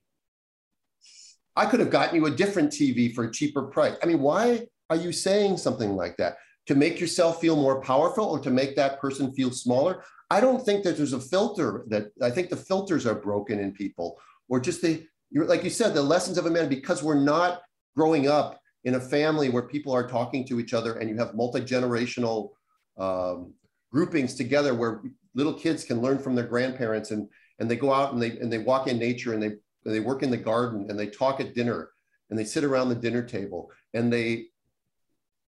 [1.55, 3.95] i could have gotten you a different tv for a cheaper price.
[4.03, 6.37] I mean why are you saying something like that?
[6.67, 10.63] To make yourself feel more powerful or to make that person feel smaller I don't
[10.63, 14.19] think that there's a filter that I think the filters are broken in people,
[14.49, 17.61] or just the like you said, the lessons of a man, because we're not
[17.95, 21.33] growing up in a family where people are talking to each other and you have
[21.33, 22.51] multi-generational
[22.97, 23.53] um,
[23.91, 25.01] groupings together where
[25.33, 27.27] little kids can learn from their grandparents and
[27.59, 29.99] and they go out and they and they walk in nature and they and they
[29.99, 31.89] work in the garden and they talk at dinner
[32.29, 34.45] and they sit around the dinner table and they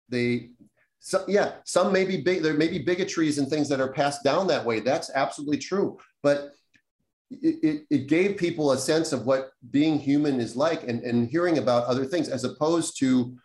[0.09, 0.49] they
[1.05, 4.23] so yeah, some may be big, there may be bigotries and things that are passed
[4.23, 4.79] down that way.
[4.79, 5.99] That's absolutely true.
[6.23, 6.49] But
[7.29, 11.29] it, it, it, gave people a sense of what being human is like and, and
[11.29, 13.37] hearing about other things as opposed to,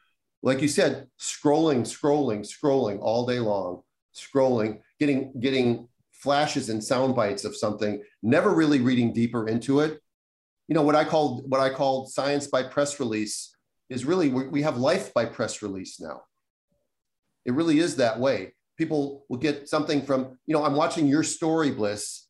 [0.43, 3.83] like you said, scrolling, scrolling, scrolling all day long,
[4.17, 10.01] scrolling, getting, getting flashes and sound bites of something, never really reading deeper into it.
[10.67, 13.55] You know, what I called what I called science by press release
[13.91, 16.23] is really we, we have life by press release now
[17.45, 18.53] it really is that way.
[18.77, 22.27] People will get something from, you know, I'm watching your story, Bliss.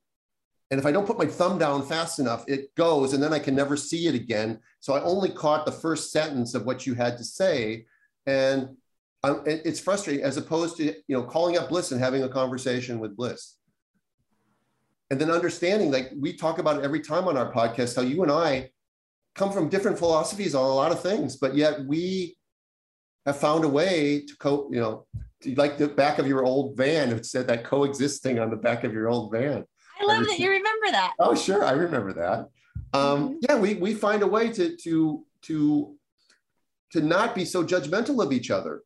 [0.71, 3.41] And if I don't put my thumb down fast enough, it goes and then I
[3.41, 4.61] can never see it again.
[4.79, 7.87] So I only caught the first sentence of what you had to say.
[8.27, 8.77] And
[9.23, 13.01] I'm, it's frustrating as opposed to, you know, calling up Bliss and having a conversation
[13.01, 13.57] with Bliss.
[15.11, 18.23] And then understanding, like we talk about it every time on our podcast, how you
[18.23, 18.71] and I
[19.35, 22.37] come from different philosophies on a lot of things, but yet we
[23.33, 25.07] have found a way to co, you know,
[25.57, 27.11] like the back of your old van.
[27.11, 29.65] It said that coexisting on the back of your old van.
[30.01, 31.15] I love that you remember remember that.
[31.19, 32.49] Oh, sure, I remember that.
[32.93, 33.35] Um, mm-hmm.
[33.49, 35.97] Yeah, we we find a way to to to
[36.93, 38.83] to not be so judgmental of each other.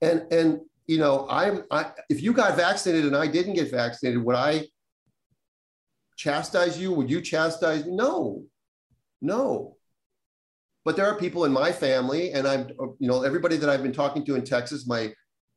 [0.00, 4.22] And and you know, I'm I if you got vaccinated and I didn't get vaccinated,
[4.22, 4.66] would I
[6.16, 6.92] chastise you?
[6.92, 7.92] Would you chastise me?
[7.92, 8.44] No,
[9.20, 9.76] no.
[10.84, 12.68] But there are people in my family, and I'm,
[12.98, 15.12] you know, everybody that I've been talking to in Texas, my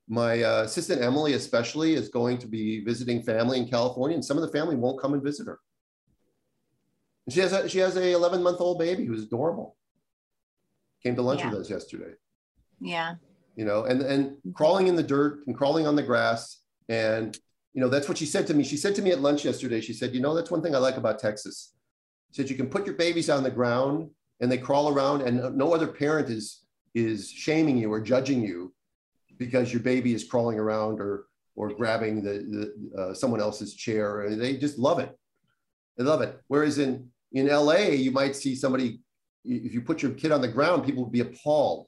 [0.07, 4.37] my uh, assistant Emily especially is going to be visiting family in California, and some
[4.37, 5.59] of the family won't come and visit her.
[7.29, 9.75] she has a she has a 11 month old baby who's adorable.
[11.01, 11.49] Came to lunch yeah.
[11.49, 12.13] with us yesterday.
[12.79, 13.15] Yeah.
[13.55, 17.35] You know, and and crawling in the dirt and crawling on the grass, and
[17.73, 18.63] you know that's what she said to me.
[18.63, 19.81] She said to me at lunch yesterday.
[19.81, 21.73] She said, you know, that's one thing I like about Texas.
[22.31, 24.09] She said you can put your babies on the ground
[24.45, 28.71] and they crawl around, and no other parent is is shaming you or judging you
[29.39, 31.25] because your baby is crawling around or
[31.55, 32.33] or grabbing the,
[32.93, 34.21] the uh, someone else's chair.
[34.21, 35.17] and They just love it.
[35.97, 36.39] They love it.
[36.47, 38.99] Whereas in in LA, you might see somebody
[39.43, 41.87] if you put your kid on the ground, people would be appalled.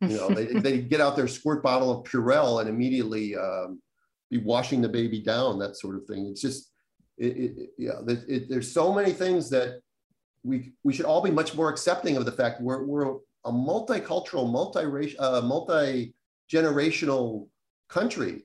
[0.00, 3.82] You know, they they get out their squirt bottle of Purell and immediately um,
[4.30, 6.28] be washing the baby down, that sort of thing.
[6.28, 6.72] It's just,
[7.18, 9.82] it, it, yeah, it, it, there's so many things that
[10.44, 14.50] we we should all be much more accepting of the fact we're we're a multicultural,
[14.50, 16.14] multi-racial, uh, multi
[16.52, 17.48] generational
[17.88, 18.44] country.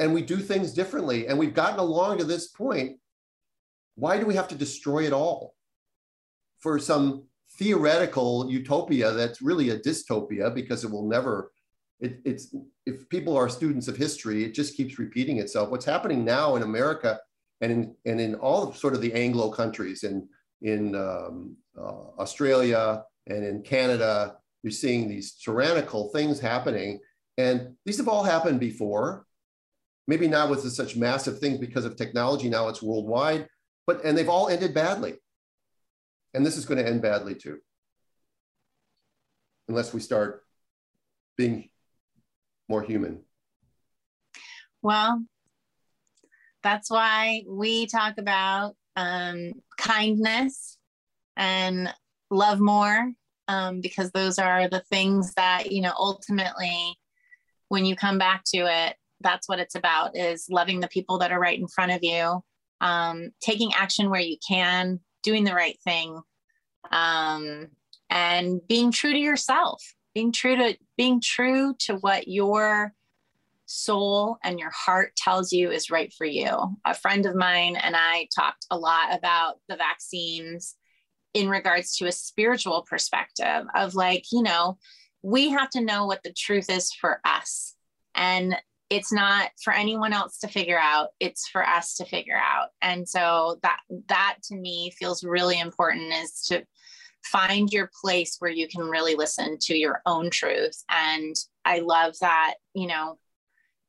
[0.00, 1.26] And we do things differently.
[1.26, 2.98] And we've gotten along to this point.
[3.96, 5.54] Why do we have to destroy it all
[6.60, 7.24] for some
[7.58, 10.54] theoretical utopia that's really a dystopia?
[10.54, 11.52] Because it will never
[12.00, 12.54] it, it's
[12.86, 15.68] if people are students of history it just keeps repeating itself.
[15.68, 17.20] What's happening now in america
[17.60, 20.26] and in and in all sort of the anglo countries and
[20.62, 27.00] in um, uh, australia and in canada you're seeing these tyrannical things happening.
[27.38, 29.26] And these have all happened before.
[30.06, 32.48] Maybe not with such massive things because of technology.
[32.48, 33.48] Now it's worldwide,
[33.86, 35.14] but and they've all ended badly.
[36.34, 37.58] And this is going to end badly too.
[39.68, 40.42] Unless we start
[41.36, 41.70] being
[42.68, 43.22] more human.
[44.82, 45.24] Well,
[46.62, 50.78] that's why we talk about um, kindness
[51.36, 51.92] and
[52.30, 53.12] love more
[53.48, 56.98] um, because those are the things that you know ultimately
[57.68, 61.32] when you come back to it that's what it's about is loving the people that
[61.32, 62.42] are right in front of you
[62.80, 66.20] um, taking action where you can doing the right thing
[66.92, 67.68] um,
[68.08, 69.82] and being true to yourself
[70.14, 72.92] being true to being true to what your
[73.70, 76.76] soul and your heart tells you is right for you.
[76.84, 80.74] A friend of mine and i talked a lot about the vaccines
[81.34, 84.76] in regards to a spiritual perspective of like, you know,
[85.22, 87.76] we have to know what the truth is for us.
[88.16, 88.56] And
[88.88, 92.70] it's not for anyone else to figure out it's for us to figure out.
[92.82, 96.64] And so that that to me feels really important is to
[97.22, 100.82] find your place where you can really listen to your own truth.
[100.88, 103.18] And i love that you know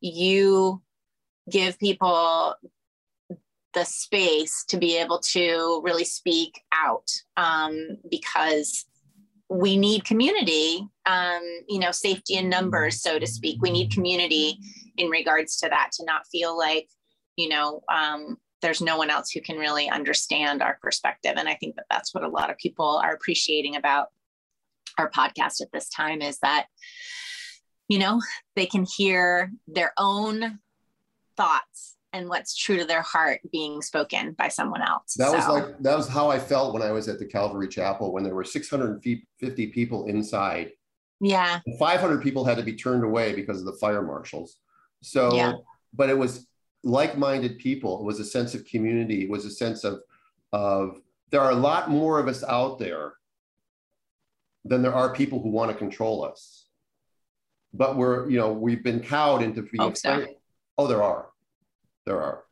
[0.02, 0.82] you
[1.50, 2.56] give people
[3.74, 8.86] the space to be able to really speak out um, because
[9.50, 13.62] we need community um, you know safety in numbers so to speak.
[13.62, 14.58] We need community
[14.98, 16.88] in regards to that to not feel like
[17.36, 21.34] you know um, there's no one else who can really understand our perspective.
[21.38, 24.08] And i think that that's what a lot of people are appreciating about
[24.98, 26.68] our podcast at this time is that
[27.92, 28.22] you know
[28.56, 30.60] they can hear their own
[31.36, 35.16] thoughts and what's true to their heart being spoken by someone else.
[35.16, 35.36] That so.
[35.36, 38.24] was like that was how I felt when I was at the Calvary Chapel when
[38.24, 40.72] there were 650 people inside.
[41.20, 41.60] Yeah.
[41.78, 44.58] 500 people had to be turned away because of the fire marshals.
[45.02, 45.54] So, yeah.
[45.94, 46.48] but it was
[46.84, 48.00] like-minded people.
[48.00, 49.24] It was a sense of community.
[49.24, 50.00] It was a sense of
[50.54, 53.14] of there are a lot more of us out there
[54.64, 56.61] than there are people who want to control us.
[57.74, 59.96] But we're, you know, we've been cowed into being.
[59.96, 60.26] So.
[60.78, 61.32] Oh, there are
[62.06, 62.44] there are.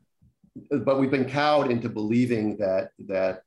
[0.70, 3.42] But we've been cowed into believing that that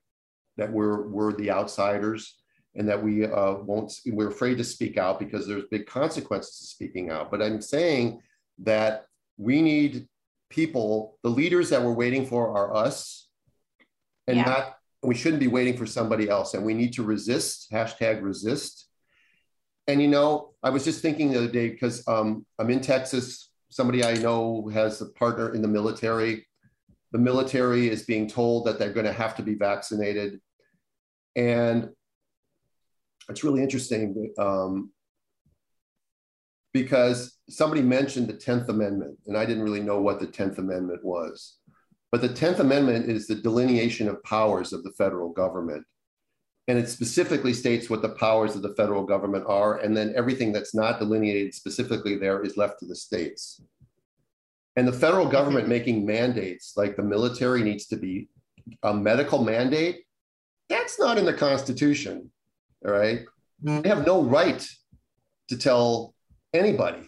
[0.57, 2.37] that we're we're the outsiders
[2.75, 6.65] and that we uh, won't we're afraid to speak out because there's big consequences to
[6.65, 7.29] speaking out.
[7.29, 8.21] But I'm saying
[8.59, 9.05] that
[9.37, 10.07] we need
[10.49, 13.27] people, the leaders that we're waiting for are us,
[14.27, 14.43] and yeah.
[14.43, 16.53] not we shouldn't be waiting for somebody else.
[16.53, 18.87] And we need to resist, hashtag resist.
[19.87, 23.49] And you know, I was just thinking the other day because um, I'm in Texas
[23.73, 26.45] somebody I know has a partner in the military.
[27.11, 30.39] The military is being told that they're going to have to be vaccinated.
[31.35, 31.89] And
[33.29, 34.91] it's really interesting um,
[36.71, 41.03] because somebody mentioned the 10th Amendment, and I didn't really know what the 10th Amendment
[41.03, 41.57] was.
[42.11, 45.83] But the 10th Amendment is the delineation of powers of the federal government.
[46.67, 49.79] And it specifically states what the powers of the federal government are.
[49.79, 53.61] And then everything that's not delineated specifically there is left to the states.
[54.75, 58.29] And the federal government making mandates like the military needs to be
[58.81, 60.03] a medical mandate,
[60.69, 62.31] that's not in the Constitution.
[62.85, 63.25] All right.
[63.63, 63.83] Mm.
[63.83, 64.67] They have no right
[65.49, 66.15] to tell
[66.53, 67.05] anybody.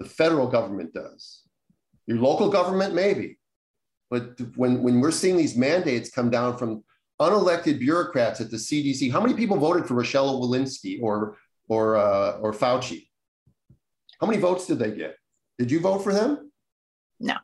[0.00, 1.42] The federal government does.
[2.06, 3.38] Your local government, maybe.
[4.10, 6.84] But when, when we're seeing these mandates come down from
[7.20, 11.36] unelected bureaucrats at the CDC, how many people voted for Rochelle Walensky or,
[11.68, 13.06] or, uh, or Fauci?
[14.20, 15.16] How many votes did they get?
[15.58, 16.50] Did you vote for them?
[17.20, 17.36] No.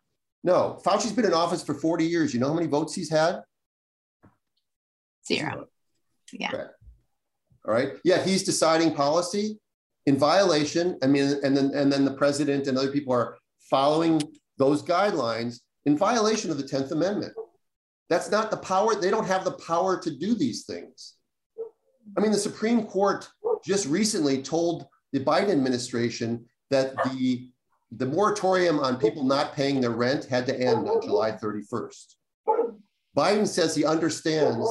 [0.43, 0.81] No.
[0.85, 2.35] Fauci's been in office for 40 years.
[2.35, 3.43] You know how many votes he's had?
[5.27, 5.67] Zero.
[6.33, 6.49] Yeah.
[6.49, 6.65] Okay.
[7.67, 7.93] All right.
[8.05, 9.59] Yeah, he's deciding policy
[10.07, 10.99] in violation.
[11.03, 13.37] I mean, and then and then the president and other people are
[13.69, 14.21] following
[14.59, 17.33] those guidelines in violation of the 10th Amendment.
[18.11, 18.95] That's not the power.
[18.97, 21.15] They don't have the power to do these things.
[22.19, 23.29] I mean, the Supreme Court
[23.65, 27.49] just recently told the Biden administration that the,
[27.93, 32.17] the moratorium on people not paying their rent had to end on July 31st.
[33.17, 34.69] Biden says he understands.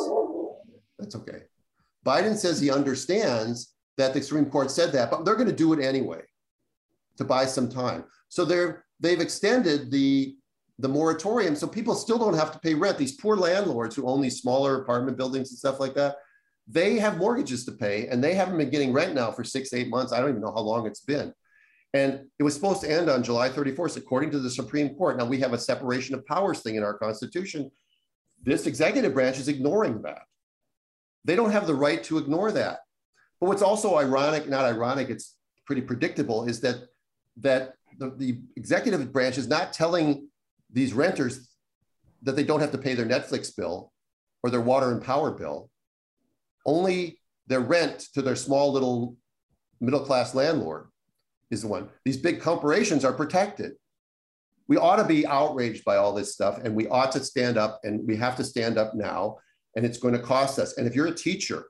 [0.98, 1.44] That's okay.
[2.06, 5.74] Biden says he understands that the Supreme Court said that, but they're going to do
[5.74, 6.22] it anyway
[7.18, 8.04] to buy some time.
[8.28, 10.36] So they're they've extended the
[10.80, 12.98] the moratorium so people still don't have to pay rent.
[12.98, 16.16] These poor landlords who own these smaller apartment buildings and stuff like that,
[16.68, 19.90] they have mortgages to pay and they haven't been getting rent now for six, eight
[19.90, 20.14] months.
[20.14, 21.34] I don't even know how long it's been.
[21.94, 25.18] And it was supposed to end on July 31st, according to the Supreme Court.
[25.18, 27.72] Now we have a separation of powers thing in our Constitution.
[28.44, 30.22] This executive branch is ignoring that.
[31.26, 32.80] They don't have the right to ignore that.
[33.42, 36.88] But what's also ironic, not ironic, it's pretty predictable, is that
[37.38, 40.29] that the, the executive branch is not telling
[40.72, 41.50] these renters
[42.24, 43.92] that they don't have to pay their Netflix bill
[44.44, 45.70] or their water and power bill.
[46.66, 49.16] Only their rent to their small little
[49.82, 50.88] middle class landlord
[51.52, 51.90] is the one.
[52.06, 53.74] These big corporations are protected.
[54.68, 57.80] We ought to be outraged by all this stuff and we ought to stand up
[57.84, 59.38] and we have to stand up now
[59.76, 60.78] and it's going to cost us.
[60.78, 61.66] And if you're a teacher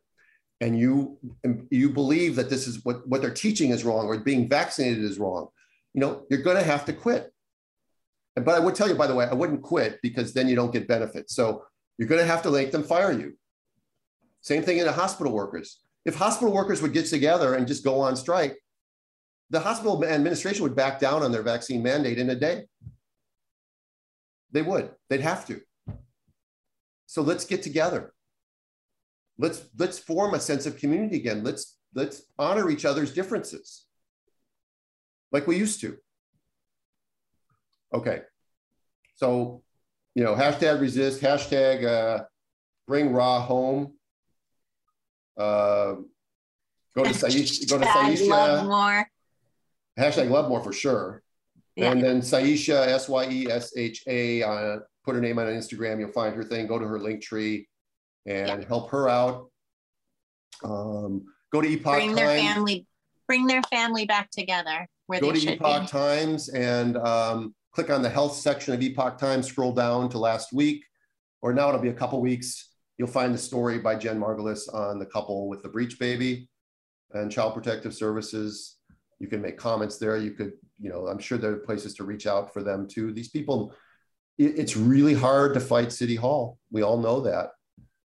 [0.59, 1.17] and you
[1.71, 5.17] you believe that this is what, what they're teaching is wrong or being vaccinated is
[5.17, 5.47] wrong,
[5.93, 7.31] you know, you're going to have to quit.
[8.43, 10.73] But I would tell you, by the way, I wouldn't quit because then you don't
[10.73, 11.35] get benefits.
[11.35, 11.63] So
[11.97, 13.37] you're going to have to make them fire you.
[14.41, 15.81] Same thing in the hospital workers.
[16.05, 18.57] If hospital workers would get together and just go on strike,
[19.49, 22.65] the hospital administration would back down on their vaccine mandate in a day.
[24.51, 24.91] They would.
[25.09, 25.61] They'd have to.
[27.05, 28.13] So let's get together.
[29.37, 31.43] Let's let's form a sense of community again.
[31.43, 33.85] Let's let's honor each other's differences
[35.31, 35.97] like we used to.
[37.93, 38.21] Okay.
[39.19, 39.61] So,
[40.15, 42.23] you know, hashtag resist, hashtag uh,
[42.87, 43.93] bring raw home.
[45.37, 45.95] Uh,
[46.95, 48.27] go to Syesha, go to Syesha.
[48.29, 49.07] Love more.
[49.99, 51.21] Hashtag love more for sure.
[51.75, 51.91] Yeah.
[51.91, 55.99] And then Syesha, S Y E S H A, uh, put her name on Instagram.
[55.99, 56.65] You'll find her thing.
[56.67, 57.67] Go to her link tree
[58.25, 58.67] and Yeah.
[58.69, 59.51] help her out.
[60.63, 62.41] Um, go to Epoch Bring their Times.
[62.53, 62.87] family,
[63.27, 65.87] bring their family back together where go they to should Epoch be.
[65.87, 70.51] Times and um, click on the health section of Epoch Times, scroll down to last
[70.51, 70.83] week,
[71.41, 72.73] or now it'll be a couple weeks.
[72.97, 76.49] You'll find the story by Jen Margulis on the couple with the breech baby
[77.13, 78.75] and Child Protective Services.
[79.19, 80.17] You can make comments there.
[80.17, 83.13] You could, you know, I'm sure there are places to reach out for them too.
[83.13, 83.73] These people,
[84.37, 86.57] it's really hard to fight City Hall.
[86.71, 87.51] We all know that.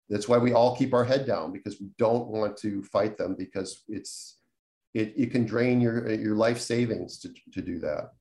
[0.10, 3.36] That's why we all keep our head down because we don't want to fight them
[3.38, 4.38] because it's
[4.94, 8.12] it, it can drain your your life savings to, to do that.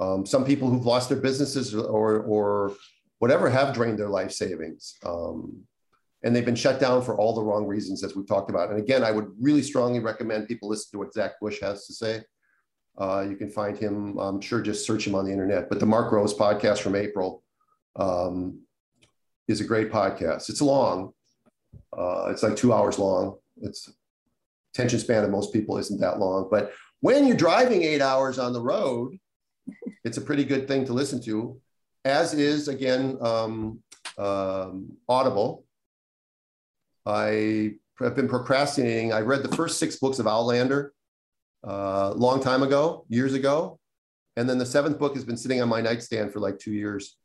[0.00, 2.74] Um, some people who've lost their businesses or or
[3.18, 4.96] whatever have drained their life savings.
[5.04, 5.62] Um,
[6.22, 8.70] and they've been shut down for all the wrong reasons, as we've talked about.
[8.70, 11.94] And again, I would really strongly recommend people listen to what Zach Bush has to
[11.94, 12.22] say.
[12.98, 15.68] Uh, you can find him, I'm sure, just search him on the internet.
[15.68, 17.42] But the Mark Rose podcast from April
[17.96, 18.60] um,
[19.48, 20.50] is a great podcast.
[20.50, 21.12] It's long,
[21.96, 23.36] uh, it's like two hours long.
[23.62, 23.90] It's
[24.74, 26.48] attention span of most people isn't that long.
[26.50, 29.18] But when you're driving eight hours on the road,
[30.04, 31.60] it's a pretty good thing to listen to,
[32.04, 33.80] as is, again, um,
[34.18, 35.64] um, Audible.
[37.06, 39.12] I have been procrastinating.
[39.12, 40.92] I read the first six books of Outlander
[41.64, 43.78] a uh, long time ago, years ago.
[44.36, 47.16] And then the seventh book has been sitting on my nightstand for like two years.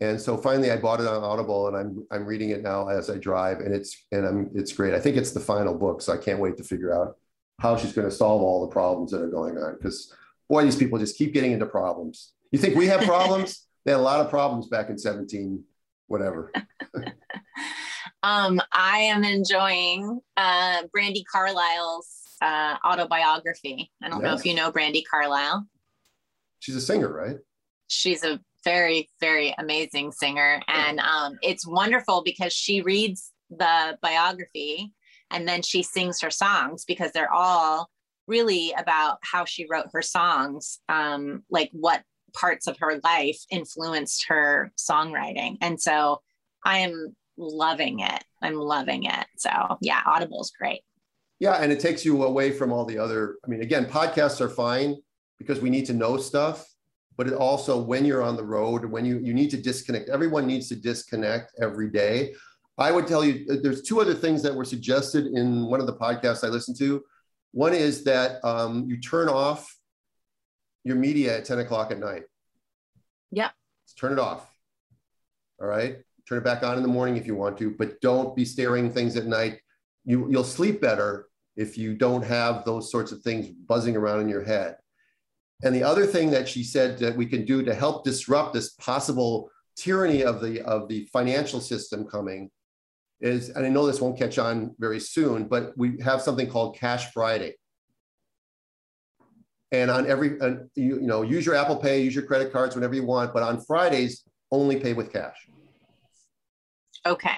[0.00, 3.08] And so finally I bought it on Audible and I'm, I'm reading it now as
[3.08, 4.94] I drive and it's, and I'm, it's great.
[4.94, 6.02] I think it's the final book.
[6.02, 7.16] So I can't wait to figure out
[7.60, 9.76] how she's going to solve all the problems that are going on.
[9.76, 10.12] Because
[10.48, 12.32] boy, these people just keep getting into problems.
[12.52, 13.66] You think we have problems?
[13.84, 15.62] they had a lot of problems back in 17,
[16.06, 16.52] whatever.
[18.22, 22.08] um, I am enjoying uh, Brandi Carlile's
[22.40, 23.90] uh, autobiography.
[24.02, 24.26] I don't yes.
[24.26, 25.66] know if you know Brandi Carlile.
[26.60, 27.36] She's a singer, right?
[27.88, 30.60] She's a very, very amazing singer.
[30.66, 34.92] And um, it's wonderful because she reads the biography
[35.30, 37.88] and then she sings her songs because they're all
[38.26, 42.02] really about how she wrote her songs, um, like what
[42.34, 45.56] parts of her life influenced her songwriting.
[45.60, 46.20] And so
[46.64, 48.24] I am loving it.
[48.42, 49.26] I'm loving it.
[49.36, 49.50] So
[49.80, 50.82] yeah, Audible's great.
[51.38, 53.36] Yeah, and it takes you away from all the other.
[53.44, 54.96] I mean, again, podcasts are fine
[55.38, 56.66] because we need to know stuff,
[57.16, 60.08] but it also when you're on the road, when you you need to disconnect.
[60.08, 62.34] Everyone needs to disconnect every day.
[62.78, 65.86] I would tell you uh, there's two other things that were suggested in one of
[65.86, 67.02] the podcasts I listened to.
[67.56, 69.74] One is that um, you turn off
[70.84, 72.24] your media at 10 o'clock at night.
[73.30, 73.48] Yeah.
[73.98, 74.46] Turn it off.
[75.58, 75.96] All right.
[76.28, 78.92] Turn it back on in the morning if you want to, but don't be staring
[78.92, 79.58] things at night.
[80.04, 84.28] You, you'll sleep better if you don't have those sorts of things buzzing around in
[84.28, 84.76] your head.
[85.64, 88.74] And the other thing that she said that we can do to help disrupt this
[88.74, 92.50] possible tyranny of the of the financial system coming
[93.20, 96.76] is, and I know this won't catch on very soon, but we have something called
[96.76, 97.54] Cash Friday.
[99.72, 102.74] And on every, uh, you, you know, use your Apple Pay, use your credit cards
[102.74, 104.22] whenever you want, but on Fridays,
[104.52, 105.36] only pay with cash.
[107.04, 107.36] Okay.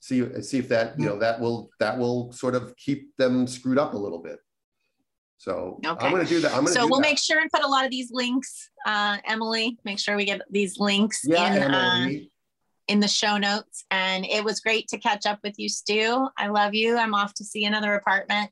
[0.00, 3.78] See, see if that, you know, that will, that will sort of keep them screwed
[3.78, 4.38] up a little bit.
[5.36, 6.06] So okay.
[6.06, 6.52] I'm going to do that.
[6.52, 6.72] I'm going to.
[6.72, 7.08] So we'll that.
[7.08, 9.76] make sure and put a lot of these links, uh, Emily.
[9.84, 12.31] Make sure we get these links yeah, in, Emily.
[12.92, 13.86] In the show notes.
[13.90, 16.28] And it was great to catch up with you, Stu.
[16.36, 16.98] I love you.
[16.98, 18.50] I'm off to see another apartment.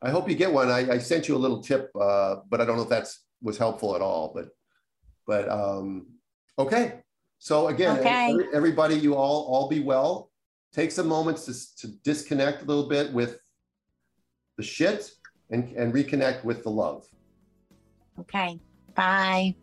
[0.00, 0.70] I hope you get one.
[0.70, 3.58] I, I sent you a little tip, uh, but I don't know if that's was
[3.58, 4.32] helpful at all.
[4.34, 4.48] But
[5.26, 6.06] but um,
[6.58, 7.00] okay.
[7.38, 8.30] So again, okay.
[8.30, 10.30] every, everybody, you all all be well.
[10.72, 13.38] Take some moments to, to disconnect a little bit with
[14.56, 15.10] the shit
[15.50, 17.04] and, and reconnect with the love.
[18.18, 18.58] Okay.
[18.94, 19.56] Bye.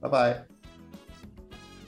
[0.00, 0.55] Bye bye.